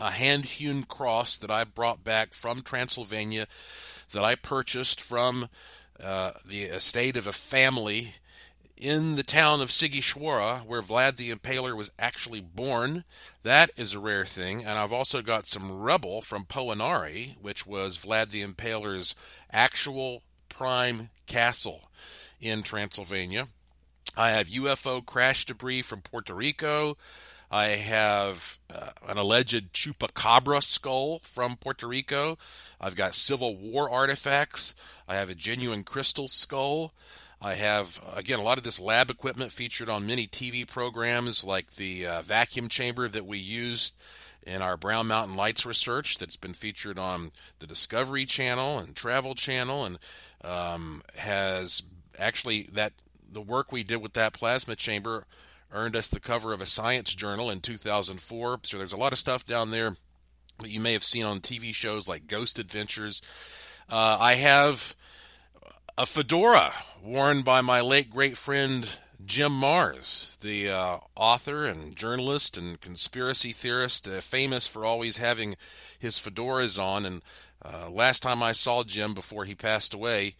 a 0.00 0.10
hand-hewn 0.10 0.82
cross 0.82 1.38
that 1.38 1.50
I 1.50 1.62
brought 1.62 2.02
back 2.02 2.34
from 2.34 2.62
Transylvania 2.62 3.46
that 4.10 4.24
I 4.24 4.34
purchased 4.34 5.00
from 5.00 5.48
uh, 6.02 6.32
the 6.44 6.64
estate 6.64 7.16
of 7.16 7.28
a 7.28 7.32
family 7.32 8.14
in 8.76 9.14
the 9.14 9.22
town 9.22 9.60
of 9.60 9.68
Sighisoara, 9.68 10.66
where 10.66 10.82
Vlad 10.82 11.14
the 11.14 11.32
Impaler 11.32 11.76
was 11.76 11.92
actually 12.00 12.40
born. 12.40 13.04
That 13.44 13.70
is 13.76 13.94
a 13.94 14.00
rare 14.00 14.26
thing. 14.26 14.64
And 14.64 14.76
I've 14.76 14.92
also 14.92 15.22
got 15.22 15.46
some 15.46 15.70
rubble 15.70 16.20
from 16.20 16.46
Poenari, 16.46 17.36
which 17.40 17.64
was 17.64 17.96
Vlad 17.96 18.30
the 18.30 18.44
Impaler's 18.44 19.14
actual 19.52 20.24
prime 20.62 21.10
castle 21.26 21.90
in 22.40 22.62
Transylvania. 22.62 23.48
I 24.16 24.30
have 24.30 24.46
UFO 24.46 25.04
crash 25.04 25.44
debris 25.44 25.82
from 25.82 26.02
Puerto 26.02 26.32
Rico. 26.32 26.96
I 27.50 27.70
have 27.70 28.60
uh, 28.72 28.90
an 29.08 29.18
alleged 29.18 29.72
chupacabra 29.72 30.62
skull 30.62 31.18
from 31.24 31.56
Puerto 31.56 31.88
Rico. 31.88 32.38
I've 32.80 32.94
got 32.94 33.16
Civil 33.16 33.56
War 33.56 33.90
artifacts. 33.90 34.76
I 35.08 35.16
have 35.16 35.30
a 35.30 35.34
genuine 35.34 35.82
crystal 35.82 36.28
skull. 36.28 36.92
I 37.40 37.54
have, 37.54 38.00
again, 38.14 38.38
a 38.38 38.44
lot 38.44 38.58
of 38.58 38.62
this 38.62 38.78
lab 38.78 39.10
equipment 39.10 39.50
featured 39.50 39.88
on 39.88 40.06
many 40.06 40.28
TV 40.28 40.64
programs 40.64 41.42
like 41.42 41.72
the 41.72 42.06
uh, 42.06 42.22
vacuum 42.22 42.68
chamber 42.68 43.08
that 43.08 43.26
we 43.26 43.38
used 43.38 43.96
in 44.44 44.60
our 44.62 44.76
Brown 44.76 45.06
Mountain 45.06 45.36
Lights 45.36 45.64
research 45.64 46.18
that's 46.18 46.36
been 46.36 46.52
featured 46.52 46.98
on 46.98 47.32
the 47.58 47.66
Discovery 47.66 48.26
Channel 48.26 48.78
and 48.78 48.94
Travel 48.94 49.34
Channel 49.34 49.84
and 49.84 49.98
um, 50.44 51.02
has 51.16 51.82
actually 52.18 52.68
that 52.72 52.92
the 53.30 53.40
work 53.40 53.72
we 53.72 53.82
did 53.82 53.96
with 53.96 54.12
that 54.14 54.32
plasma 54.32 54.76
chamber 54.76 55.26
earned 55.72 55.96
us 55.96 56.08
the 56.08 56.20
cover 56.20 56.52
of 56.52 56.60
a 56.60 56.66
science 56.66 57.14
journal 57.14 57.50
in 57.50 57.60
2004. 57.60 58.60
So 58.64 58.76
there's 58.76 58.92
a 58.92 58.98
lot 58.98 59.12
of 59.12 59.18
stuff 59.18 59.46
down 59.46 59.70
there 59.70 59.96
that 60.58 60.68
you 60.68 60.80
may 60.80 60.92
have 60.92 61.04
seen 61.04 61.24
on 61.24 61.40
TV 61.40 61.74
shows 61.74 62.08
like 62.08 62.26
Ghost 62.26 62.58
Adventures. 62.58 63.22
Uh, 63.88 64.18
I 64.20 64.34
have 64.34 64.94
a 65.96 66.06
fedora 66.06 66.72
worn 67.02 67.42
by 67.42 67.60
my 67.60 67.80
late 67.80 68.10
great 68.10 68.36
friend 68.36 68.88
Jim 69.24 69.52
Marrs, 69.52 70.38
the 70.40 70.68
uh, 70.68 70.98
author 71.14 71.64
and 71.64 71.94
journalist 71.94 72.56
and 72.56 72.80
conspiracy 72.80 73.52
theorist, 73.52 74.08
uh, 74.08 74.20
famous 74.20 74.66
for 74.66 74.84
always 74.84 75.18
having 75.18 75.56
his 75.98 76.18
fedoras 76.18 76.82
on. 76.82 77.06
And 77.06 77.22
uh, 77.64 77.90
last 77.90 78.22
time 78.22 78.42
I 78.42 78.52
saw 78.52 78.82
Jim 78.82 79.14
before 79.14 79.44
he 79.44 79.54
passed 79.54 79.94
away, 79.94 80.34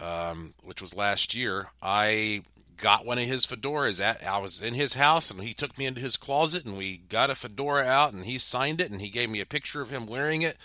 um, 0.00 0.54
which 0.62 0.80
was 0.80 0.94
last 0.94 1.34
year, 1.34 1.68
I 1.82 2.42
got 2.76 3.06
one 3.06 3.18
of 3.18 3.26
his 3.26 3.46
fedoras. 3.46 4.00
At, 4.00 4.26
I 4.26 4.38
was 4.38 4.60
in 4.60 4.74
his 4.74 4.94
house 4.94 5.30
and 5.30 5.40
he 5.40 5.54
took 5.54 5.76
me 5.78 5.86
into 5.86 6.00
his 6.00 6.16
closet 6.16 6.64
and 6.64 6.76
we 6.76 6.98
got 7.08 7.30
a 7.30 7.34
fedora 7.34 7.84
out 7.84 8.12
and 8.12 8.24
he 8.24 8.38
signed 8.38 8.80
it 8.80 8.90
and 8.90 9.00
he 9.00 9.08
gave 9.08 9.30
me 9.30 9.40
a 9.40 9.46
picture 9.46 9.80
of 9.80 9.90
him 9.90 10.06
wearing 10.06 10.42
it 10.42 10.56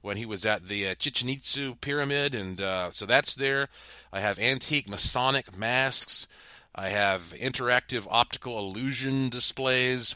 when 0.00 0.16
he 0.16 0.26
was 0.26 0.46
at 0.46 0.68
the 0.68 0.88
uh, 0.88 0.94
Chichen 0.94 1.28
Itza 1.28 1.76
pyramid. 1.80 2.34
And 2.34 2.60
uh, 2.60 2.90
so 2.90 3.06
that's 3.06 3.34
there. 3.34 3.68
I 4.12 4.20
have 4.20 4.38
antique 4.38 4.88
Masonic 4.88 5.56
masks. 5.56 6.26
I 6.74 6.90
have 6.90 7.34
interactive 7.38 8.06
optical 8.10 8.58
illusion 8.58 9.28
displays 9.28 10.14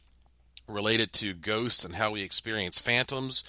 related 0.68 1.12
to 1.14 1.34
ghosts 1.34 1.84
and 1.84 1.96
how 1.96 2.12
we 2.12 2.22
experience 2.22 2.78
phantoms. 2.78 3.42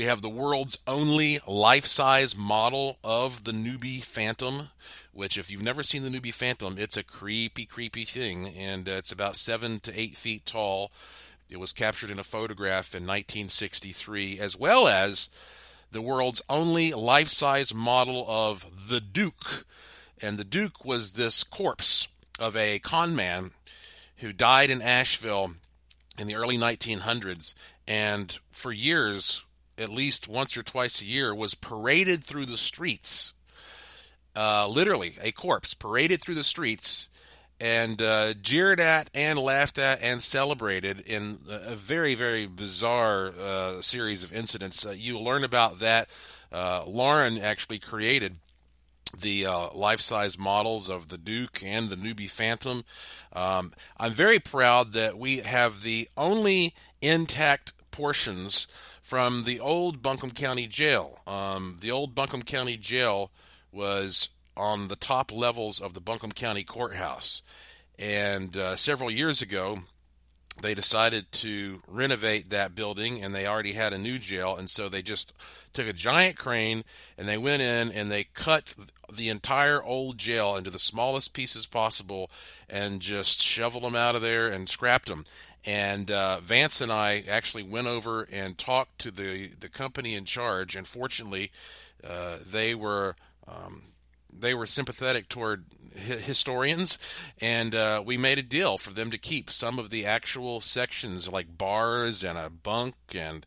We 0.00 0.06
have 0.06 0.22
the 0.22 0.30
world's 0.30 0.78
only 0.86 1.40
life 1.46 1.84
size 1.84 2.34
model 2.34 2.96
of 3.04 3.44
the 3.44 3.52
Newby 3.52 4.00
Phantom, 4.00 4.70
which, 5.12 5.36
if 5.36 5.50
you've 5.50 5.62
never 5.62 5.82
seen 5.82 6.02
the 6.02 6.08
Newby 6.08 6.30
Phantom, 6.30 6.76
it's 6.78 6.96
a 6.96 7.02
creepy, 7.02 7.66
creepy 7.66 8.06
thing, 8.06 8.48
and 8.48 8.88
uh, 8.88 8.92
it's 8.92 9.12
about 9.12 9.36
seven 9.36 9.78
to 9.80 10.00
eight 10.00 10.16
feet 10.16 10.46
tall. 10.46 10.90
It 11.50 11.60
was 11.60 11.74
captured 11.74 12.08
in 12.08 12.18
a 12.18 12.24
photograph 12.24 12.94
in 12.94 13.02
1963, 13.02 14.40
as 14.40 14.56
well 14.56 14.88
as 14.88 15.28
the 15.92 16.00
world's 16.00 16.40
only 16.48 16.94
life 16.94 17.28
size 17.28 17.74
model 17.74 18.24
of 18.26 18.88
the 18.88 19.02
Duke. 19.02 19.66
And 20.22 20.38
the 20.38 20.44
Duke 20.44 20.82
was 20.82 21.12
this 21.12 21.44
corpse 21.44 22.08
of 22.38 22.56
a 22.56 22.78
con 22.78 23.14
man 23.14 23.50
who 24.16 24.32
died 24.32 24.70
in 24.70 24.80
Asheville 24.80 25.56
in 26.16 26.26
the 26.26 26.36
early 26.36 26.56
1900s 26.56 27.52
and 27.86 28.38
for 28.50 28.72
years 28.72 29.42
at 29.80 29.90
least 29.90 30.28
once 30.28 30.56
or 30.56 30.62
twice 30.62 31.00
a 31.00 31.06
year, 31.06 31.34
was 31.34 31.54
paraded 31.54 32.22
through 32.22 32.46
the 32.46 32.56
streets. 32.56 33.32
Uh, 34.36 34.68
literally, 34.68 35.16
a 35.20 35.32
corpse 35.32 35.74
paraded 35.74 36.20
through 36.20 36.36
the 36.36 36.44
streets 36.44 37.08
and 37.60 38.00
uh, 38.00 38.32
jeered 38.34 38.80
at 38.80 39.10
and 39.12 39.38
laughed 39.38 39.78
at 39.78 40.00
and 40.00 40.22
celebrated 40.22 41.00
in 41.00 41.40
a 41.48 41.74
very, 41.74 42.14
very 42.14 42.46
bizarre 42.46 43.32
uh, 43.38 43.80
series 43.80 44.22
of 44.22 44.32
incidents. 44.32 44.86
Uh, 44.86 44.90
you'll 44.96 45.24
learn 45.24 45.44
about 45.44 45.78
that. 45.80 46.08
Uh, 46.50 46.84
Lauren 46.86 47.38
actually 47.38 47.78
created 47.78 48.36
the 49.18 49.44
uh, 49.44 49.72
life 49.74 50.00
size 50.00 50.38
models 50.38 50.88
of 50.88 51.08
the 51.08 51.18
Duke 51.18 51.62
and 51.64 51.90
the 51.90 51.96
Newby 51.96 52.26
Phantom. 52.26 52.84
Um, 53.32 53.72
I'm 53.98 54.12
very 54.12 54.38
proud 54.38 54.92
that 54.92 55.18
we 55.18 55.38
have 55.38 55.82
the 55.82 56.08
only 56.16 56.74
intact 57.02 57.72
portions 57.90 58.66
from 59.10 59.42
the 59.42 59.58
old 59.58 60.00
Buncombe 60.02 60.30
County 60.30 60.68
Jail. 60.68 61.18
Um, 61.26 61.78
the 61.80 61.90
old 61.90 62.14
Buncombe 62.14 62.44
County 62.44 62.76
Jail 62.76 63.32
was 63.72 64.28
on 64.56 64.86
the 64.86 64.94
top 64.94 65.32
levels 65.32 65.80
of 65.80 65.94
the 65.94 66.00
Buncombe 66.00 66.30
County 66.30 66.62
Courthouse. 66.62 67.42
And 67.98 68.56
uh, 68.56 68.76
several 68.76 69.10
years 69.10 69.42
ago, 69.42 69.78
they 70.62 70.74
decided 70.76 71.32
to 71.32 71.82
renovate 71.88 72.50
that 72.50 72.76
building 72.76 73.20
and 73.20 73.34
they 73.34 73.48
already 73.48 73.72
had 73.72 73.92
a 73.92 73.98
new 73.98 74.18
jail 74.18 74.56
and 74.56 74.68
so 74.68 74.88
they 74.88 75.02
just 75.02 75.32
took 75.72 75.86
a 75.86 75.92
giant 75.92 76.36
crane 76.36 76.84
and 77.16 77.26
they 77.26 77.38
went 77.38 77.62
in 77.62 77.90
and 77.90 78.12
they 78.12 78.24
cut 78.24 78.74
the 79.12 79.28
entire 79.28 79.82
old 79.82 80.18
jail 80.18 80.56
into 80.56 80.70
the 80.70 80.78
smallest 80.78 81.34
pieces 81.34 81.66
possible 81.66 82.30
and 82.68 83.00
just 83.00 83.42
shoveled 83.42 83.84
them 83.84 83.96
out 83.96 84.14
of 84.14 84.22
there 84.22 84.48
and 84.48 84.68
scrapped 84.68 85.08
them 85.08 85.24
and 85.64 86.10
uh, 86.10 86.38
Vance 86.40 86.80
and 86.80 86.90
I 86.90 87.24
actually 87.28 87.62
went 87.62 87.86
over 87.86 88.26
and 88.32 88.56
talked 88.56 88.98
to 89.00 89.10
the, 89.10 89.48
the 89.48 89.68
company 89.68 90.14
in 90.14 90.24
charge, 90.24 90.74
and 90.76 90.86
fortunately, 90.86 91.50
uh, 92.02 92.36
they 92.50 92.74
were 92.74 93.16
um, 93.46 93.82
they 94.32 94.54
were 94.54 94.66
sympathetic 94.66 95.28
toward 95.28 95.64
historians, 95.94 96.98
and 97.40 97.74
uh, 97.74 98.02
we 98.04 98.16
made 98.16 98.38
a 98.38 98.42
deal 98.42 98.78
for 98.78 98.92
them 98.94 99.10
to 99.10 99.18
keep 99.18 99.50
some 99.50 99.78
of 99.78 99.90
the 99.90 100.06
actual 100.06 100.60
sections, 100.60 101.28
like 101.28 101.58
bars 101.58 102.22
and 102.22 102.38
a 102.38 102.48
bunk 102.48 102.94
and 103.14 103.44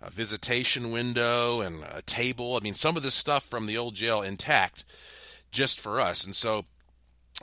a 0.00 0.10
visitation 0.10 0.90
window 0.90 1.60
and 1.60 1.84
a 1.92 2.02
table. 2.02 2.56
I 2.56 2.60
mean, 2.60 2.74
some 2.74 2.96
of 2.96 3.02
the 3.02 3.10
stuff 3.10 3.44
from 3.44 3.66
the 3.66 3.76
old 3.78 3.94
jail 3.94 4.22
intact, 4.22 4.84
just 5.50 5.78
for 5.78 6.00
us. 6.00 6.24
And 6.24 6.34
so 6.34 6.64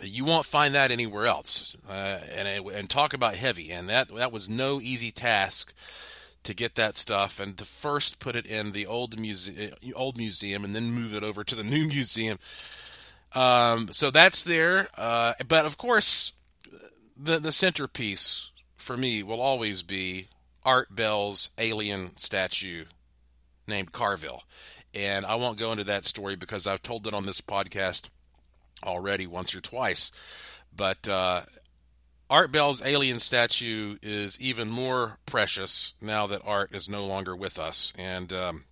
you 0.02 0.26
won't 0.26 0.46
find 0.46 0.76
that 0.76 0.92
anywhere 0.92 1.26
else. 1.26 1.76
Uh, 1.88 2.20
and 2.36 2.48
and 2.70 2.90
talk 2.90 3.14
about 3.14 3.36
heavy, 3.36 3.72
and 3.72 3.90
that 3.90 4.14
that 4.16 4.32
was 4.32 4.50
no 4.50 4.80
easy 4.82 5.12
task 5.12 5.74
to 6.44 6.54
get 6.54 6.76
that 6.76 6.96
stuff 6.96 7.40
and 7.40 7.58
to 7.58 7.66
first 7.66 8.20
put 8.20 8.36
it 8.36 8.46
in 8.46 8.72
the 8.72 8.86
old 8.86 9.20
museum, 9.20 9.74
old 9.96 10.18
museum, 10.18 10.64
and 10.64 10.74
then 10.74 10.92
move 10.92 11.14
it 11.14 11.24
over 11.24 11.44
to 11.44 11.56
the 11.56 11.64
new 11.76 11.88
museum. 11.88 12.40
Um, 13.34 13.92
so 13.92 14.10
that's 14.10 14.44
there, 14.44 14.88
uh, 14.98 15.34
but 15.48 15.66
of 15.66 15.78
course, 15.78 16.34
the 17.16 17.40
the 17.40 17.52
centerpiece 17.52 18.52
for 18.76 18.98
me 18.98 19.22
will 19.22 19.42
always 19.42 19.84
be 19.84 20.28
Art 20.64 20.96
Bell's 20.96 21.52
alien 21.58 22.18
statue 22.18 22.86
named 23.68 23.92
Carville. 23.92 24.44
And 24.94 25.26
I 25.26 25.36
won't 25.36 25.60
go 25.60 25.72
into 25.72 25.84
that 25.84 26.06
story 26.06 26.36
because 26.36 26.66
I've 26.66 26.82
told 26.82 27.06
it 27.06 27.14
on 27.14 27.26
this 27.26 27.42
podcast 27.42 28.08
already 28.84 29.28
once 29.28 29.56
or 29.56 29.62
twice. 29.62 30.12
But 30.76 31.08
uh, 31.08 31.44
Art 32.30 32.52
Bell's 32.52 32.86
alien 32.86 33.20
statue 33.20 33.98
is 34.02 34.40
even 34.40 34.70
more 34.70 35.18
precious 35.26 35.96
now 36.00 36.28
that 36.28 36.42
Art 36.46 36.76
is 36.76 36.88
no 36.88 37.06
longer 37.06 37.36
with 37.36 37.58
us. 37.58 37.92
And, 37.98 38.32
um, 38.32 38.66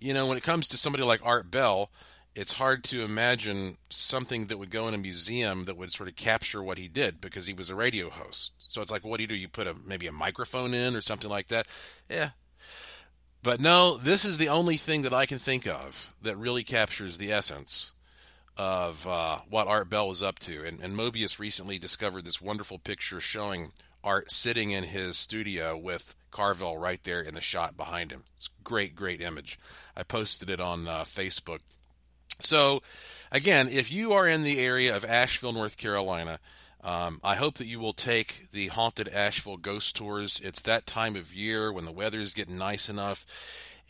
you 0.00 0.12
know, 0.12 0.26
when 0.26 0.36
it 0.36 0.42
comes 0.42 0.66
to 0.68 0.76
somebody 0.76 1.04
like 1.04 1.20
Art 1.24 1.50
Bell, 1.50 1.90
it's 2.34 2.54
hard 2.54 2.84
to 2.84 3.02
imagine 3.02 3.78
something 3.88 4.48
that 4.48 4.58
would 4.58 4.70
go 4.70 4.88
in 4.88 4.94
a 4.94 4.98
museum 4.98 5.64
that 5.64 5.76
would 5.76 5.92
sort 5.92 6.08
of 6.08 6.16
capture 6.16 6.62
what 6.62 6.78
he 6.78 6.88
did 6.88 7.20
because 7.20 7.46
he 7.46 7.54
was 7.54 7.70
a 7.70 7.74
radio 7.74 8.10
host. 8.10 8.52
So 8.58 8.82
it's 8.82 8.90
like, 8.90 9.04
what 9.04 9.16
do 9.16 9.22
you 9.22 9.28
do? 9.28 9.34
You 9.34 9.48
put 9.48 9.66
a 9.66 9.74
maybe 9.86 10.06
a 10.06 10.12
microphone 10.12 10.74
in 10.74 10.94
or 10.94 11.00
something 11.00 11.30
like 11.30 11.46
that. 11.48 11.66
Yeah. 12.10 12.30
But 13.42 13.60
no, 13.60 13.96
this 13.96 14.24
is 14.24 14.38
the 14.38 14.48
only 14.48 14.76
thing 14.76 15.02
that 15.02 15.14
I 15.14 15.24
can 15.24 15.38
think 15.38 15.66
of 15.66 16.12
that 16.20 16.36
really 16.36 16.64
captures 16.64 17.16
the 17.16 17.32
essence 17.32 17.94
of 18.56 19.06
uh, 19.06 19.38
what 19.48 19.66
Art 19.66 19.90
Bell 19.90 20.08
was 20.08 20.22
up 20.22 20.38
to. 20.40 20.64
And, 20.64 20.80
and 20.80 20.96
Mobius 20.96 21.38
recently 21.38 21.78
discovered 21.78 22.24
this 22.24 22.40
wonderful 22.40 22.78
picture 22.78 23.20
showing 23.20 23.72
Art 24.02 24.30
sitting 24.30 24.70
in 24.70 24.84
his 24.84 25.16
studio 25.16 25.76
with 25.76 26.14
Carvel 26.30 26.78
right 26.78 27.02
there 27.02 27.20
in 27.20 27.34
the 27.34 27.40
shot 27.40 27.76
behind 27.76 28.12
him. 28.12 28.24
It's 28.36 28.50
great, 28.64 28.94
great 28.94 29.20
image. 29.20 29.58
I 29.96 30.02
posted 30.02 30.48
it 30.48 30.60
on 30.60 30.86
uh, 30.86 31.02
Facebook 31.02 31.60
so, 32.40 32.82
again, 33.32 33.68
if 33.68 33.90
you 33.90 34.12
are 34.12 34.28
in 34.28 34.42
the 34.42 34.58
area 34.58 34.94
of 34.94 35.04
Asheville, 35.04 35.52
North 35.52 35.76
Carolina, 35.76 36.38
um, 36.82 37.20
I 37.24 37.34
hope 37.34 37.54
that 37.54 37.66
you 37.66 37.80
will 37.80 37.92
take 37.92 38.50
the 38.52 38.68
Haunted 38.68 39.08
Asheville 39.08 39.56
Ghost 39.56 39.96
Tours. 39.96 40.40
It's 40.44 40.62
that 40.62 40.86
time 40.86 41.16
of 41.16 41.34
year 41.34 41.72
when 41.72 41.84
the 41.84 41.92
weather 41.92 42.20
is 42.20 42.34
getting 42.34 42.58
nice 42.58 42.88
enough. 42.88 43.24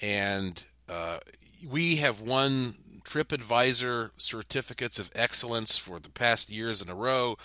And 0.00 0.62
uh, 0.88 1.18
we 1.66 1.96
have 1.96 2.20
won 2.20 2.76
TripAdvisor 3.06 4.10
certificates 4.16 4.98
of 4.98 5.10
excellence 5.14 5.78
for 5.78 6.00
the 6.00 6.10
past 6.10 6.50
years 6.50 6.82
in 6.82 6.90
a 6.90 6.94
row. 6.94 7.38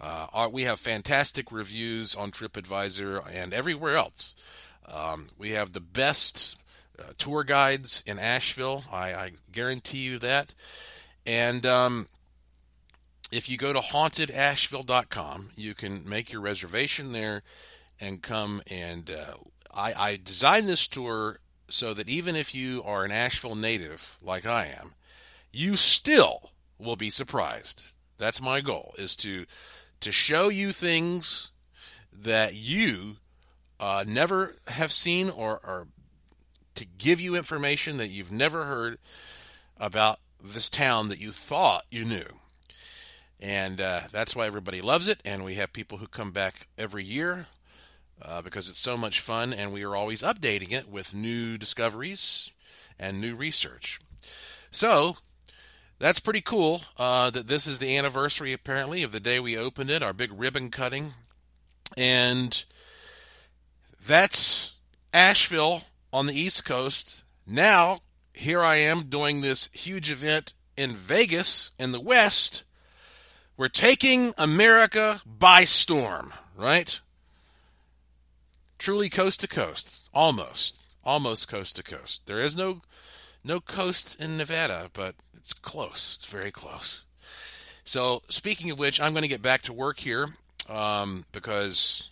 Uh, 0.00 0.48
we 0.50 0.64
have 0.64 0.80
fantastic 0.80 1.52
reviews 1.52 2.16
on 2.16 2.30
TripAdvisor 2.30 3.22
and 3.32 3.52
everywhere 3.52 3.96
else. 3.96 4.34
Um, 4.88 5.28
we 5.38 5.50
have 5.50 5.72
the 5.72 5.80
best 5.80 6.56
uh, 6.98 7.12
tour 7.18 7.44
guides 7.44 8.02
in 8.06 8.18
Asheville. 8.18 8.84
I, 8.90 9.14
I, 9.14 9.30
guarantee 9.52 9.98
you 9.98 10.18
that. 10.18 10.54
And 11.24 11.64
um, 11.64 12.08
if 13.30 13.48
you 13.48 13.56
go 13.56 13.72
to 13.72 13.78
hauntedasheville.com, 13.78 15.50
you 15.56 15.74
can 15.74 16.08
make 16.08 16.32
your 16.32 16.40
reservation 16.40 17.12
there 17.12 17.42
and 18.00 18.22
come 18.22 18.62
and 18.66 19.10
uh, 19.10 19.34
I, 19.72 19.94
I 19.94 20.20
designed 20.22 20.68
this 20.68 20.88
tour 20.88 21.38
so 21.68 21.94
that 21.94 22.08
even 22.08 22.34
if 22.34 22.54
you 22.54 22.82
are 22.84 23.04
an 23.04 23.12
Asheville 23.12 23.54
native 23.54 24.18
like 24.20 24.44
I 24.44 24.66
am, 24.66 24.94
you 25.52 25.76
still 25.76 26.50
will 26.78 26.96
be 26.96 27.10
surprised. 27.10 27.92
That's 28.18 28.42
my 28.42 28.60
goal 28.60 28.94
is 28.98 29.16
to 29.16 29.46
to 30.00 30.10
show 30.10 30.48
you 30.48 30.72
things 30.72 31.50
that 32.12 32.54
you 32.54 33.16
uh, 33.78 34.04
never 34.06 34.56
have 34.66 34.92
seen 34.92 35.30
or, 35.30 35.60
or 35.64 35.86
to 36.74 36.84
give 36.84 37.20
you 37.20 37.36
information 37.36 37.96
that 37.98 38.08
you've 38.08 38.32
never 38.32 38.64
heard 38.64 38.98
about 39.78 40.18
this 40.42 40.68
town 40.68 41.08
that 41.08 41.20
you 41.20 41.30
thought 41.30 41.84
you 41.90 42.04
knew. 42.04 42.26
And 43.40 43.80
uh, 43.80 44.02
that's 44.12 44.36
why 44.36 44.46
everybody 44.46 44.80
loves 44.80 45.08
it. 45.08 45.20
And 45.24 45.44
we 45.44 45.54
have 45.54 45.72
people 45.72 45.98
who 45.98 46.06
come 46.06 46.30
back 46.30 46.68
every 46.78 47.04
year 47.04 47.46
uh, 48.20 48.42
because 48.42 48.68
it's 48.68 48.78
so 48.78 48.96
much 48.96 49.20
fun. 49.20 49.52
And 49.52 49.72
we 49.72 49.84
are 49.84 49.96
always 49.96 50.22
updating 50.22 50.72
it 50.72 50.88
with 50.88 51.14
new 51.14 51.58
discoveries 51.58 52.50
and 52.98 53.20
new 53.20 53.34
research. 53.34 54.00
So 54.70 55.16
that's 56.02 56.18
pretty 56.18 56.40
cool 56.40 56.82
uh, 56.98 57.30
that 57.30 57.46
this 57.46 57.68
is 57.68 57.78
the 57.78 57.96
anniversary, 57.96 58.52
apparently, 58.52 59.04
of 59.04 59.12
the 59.12 59.20
day 59.20 59.38
we 59.38 59.56
opened 59.56 59.88
it, 59.88 60.02
our 60.02 60.12
big 60.12 60.32
ribbon 60.36 60.68
cutting. 60.68 61.12
And 61.96 62.64
that's 64.04 64.72
Asheville 65.14 65.84
on 66.12 66.26
the 66.26 66.34
East 66.34 66.64
Coast. 66.64 67.22
Now, 67.46 67.98
here 68.32 68.64
I 68.64 68.76
am 68.76 69.04
doing 69.04 69.42
this 69.42 69.68
huge 69.72 70.10
event 70.10 70.54
in 70.76 70.90
Vegas 70.90 71.70
in 71.78 71.92
the 71.92 72.00
West. 72.00 72.64
We're 73.56 73.68
taking 73.68 74.34
America 74.36 75.20
by 75.24 75.62
storm, 75.62 76.32
right? 76.56 77.00
Truly 78.76 79.08
coast 79.08 79.38
to 79.42 79.46
coast, 79.46 80.08
almost, 80.12 80.84
almost 81.04 81.46
coast 81.46 81.76
to 81.76 81.84
coast. 81.84 82.26
There 82.26 82.40
is 82.40 82.56
no 82.56 82.80
no 83.44 83.60
coast 83.60 84.20
in 84.20 84.36
Nevada, 84.36 84.88
but 84.92 85.14
it's 85.42 85.52
close. 85.52 86.18
It's 86.18 86.30
very 86.30 86.50
close. 86.50 87.04
So, 87.84 88.22
speaking 88.28 88.70
of 88.70 88.78
which, 88.78 89.00
I'm 89.00 89.12
going 89.12 89.22
to 89.22 89.28
get 89.28 89.42
back 89.42 89.62
to 89.62 89.72
work 89.72 89.98
here 89.98 90.28
um, 90.70 91.24
because 91.32 92.08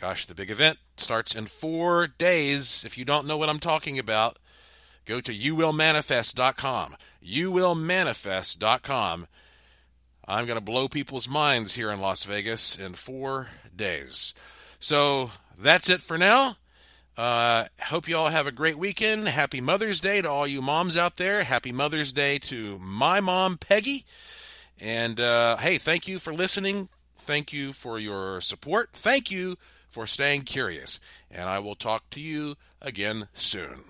Gosh, 0.00 0.24
the 0.24 0.34
big 0.34 0.50
event 0.50 0.78
starts 0.96 1.34
in 1.34 1.44
four 1.44 2.06
days. 2.06 2.84
If 2.86 2.96
you 2.96 3.04
don't 3.04 3.26
know 3.26 3.36
what 3.36 3.50
I'm 3.50 3.58
talking 3.58 3.98
about, 3.98 4.38
go 5.04 5.20
to 5.20 5.30
youwillmanifest.com. 5.30 6.96
Youwillmanifest.com. 7.22 9.26
I'm 10.26 10.46
going 10.46 10.56
to 10.56 10.64
blow 10.64 10.88
people's 10.88 11.28
minds 11.28 11.74
here 11.74 11.90
in 11.90 12.00
Las 12.00 12.24
Vegas 12.24 12.78
in 12.78 12.94
four 12.94 13.48
days. 13.76 14.32
So 14.78 15.32
that's 15.58 15.90
it 15.90 16.00
for 16.00 16.16
now. 16.16 16.56
Uh, 17.20 17.66
hope 17.82 18.08
you 18.08 18.16
all 18.16 18.30
have 18.30 18.46
a 18.46 18.50
great 18.50 18.78
weekend. 18.78 19.28
Happy 19.28 19.60
Mother's 19.60 20.00
Day 20.00 20.22
to 20.22 20.30
all 20.30 20.46
you 20.46 20.62
moms 20.62 20.96
out 20.96 21.16
there. 21.16 21.42
Happy 21.42 21.70
Mother's 21.70 22.14
Day 22.14 22.38
to 22.38 22.78
my 22.78 23.20
mom, 23.20 23.58
Peggy. 23.58 24.06
And 24.80 25.20
uh, 25.20 25.58
hey, 25.58 25.76
thank 25.76 26.08
you 26.08 26.18
for 26.18 26.32
listening. 26.32 26.88
Thank 27.18 27.52
you 27.52 27.74
for 27.74 27.98
your 27.98 28.40
support. 28.40 28.94
Thank 28.94 29.30
you 29.30 29.58
for 29.90 30.06
staying 30.06 30.44
curious, 30.44 30.98
and 31.30 31.46
I 31.46 31.58
will 31.58 31.74
talk 31.74 32.08
to 32.12 32.20
you 32.22 32.54
again 32.80 33.28
soon. 33.34 33.89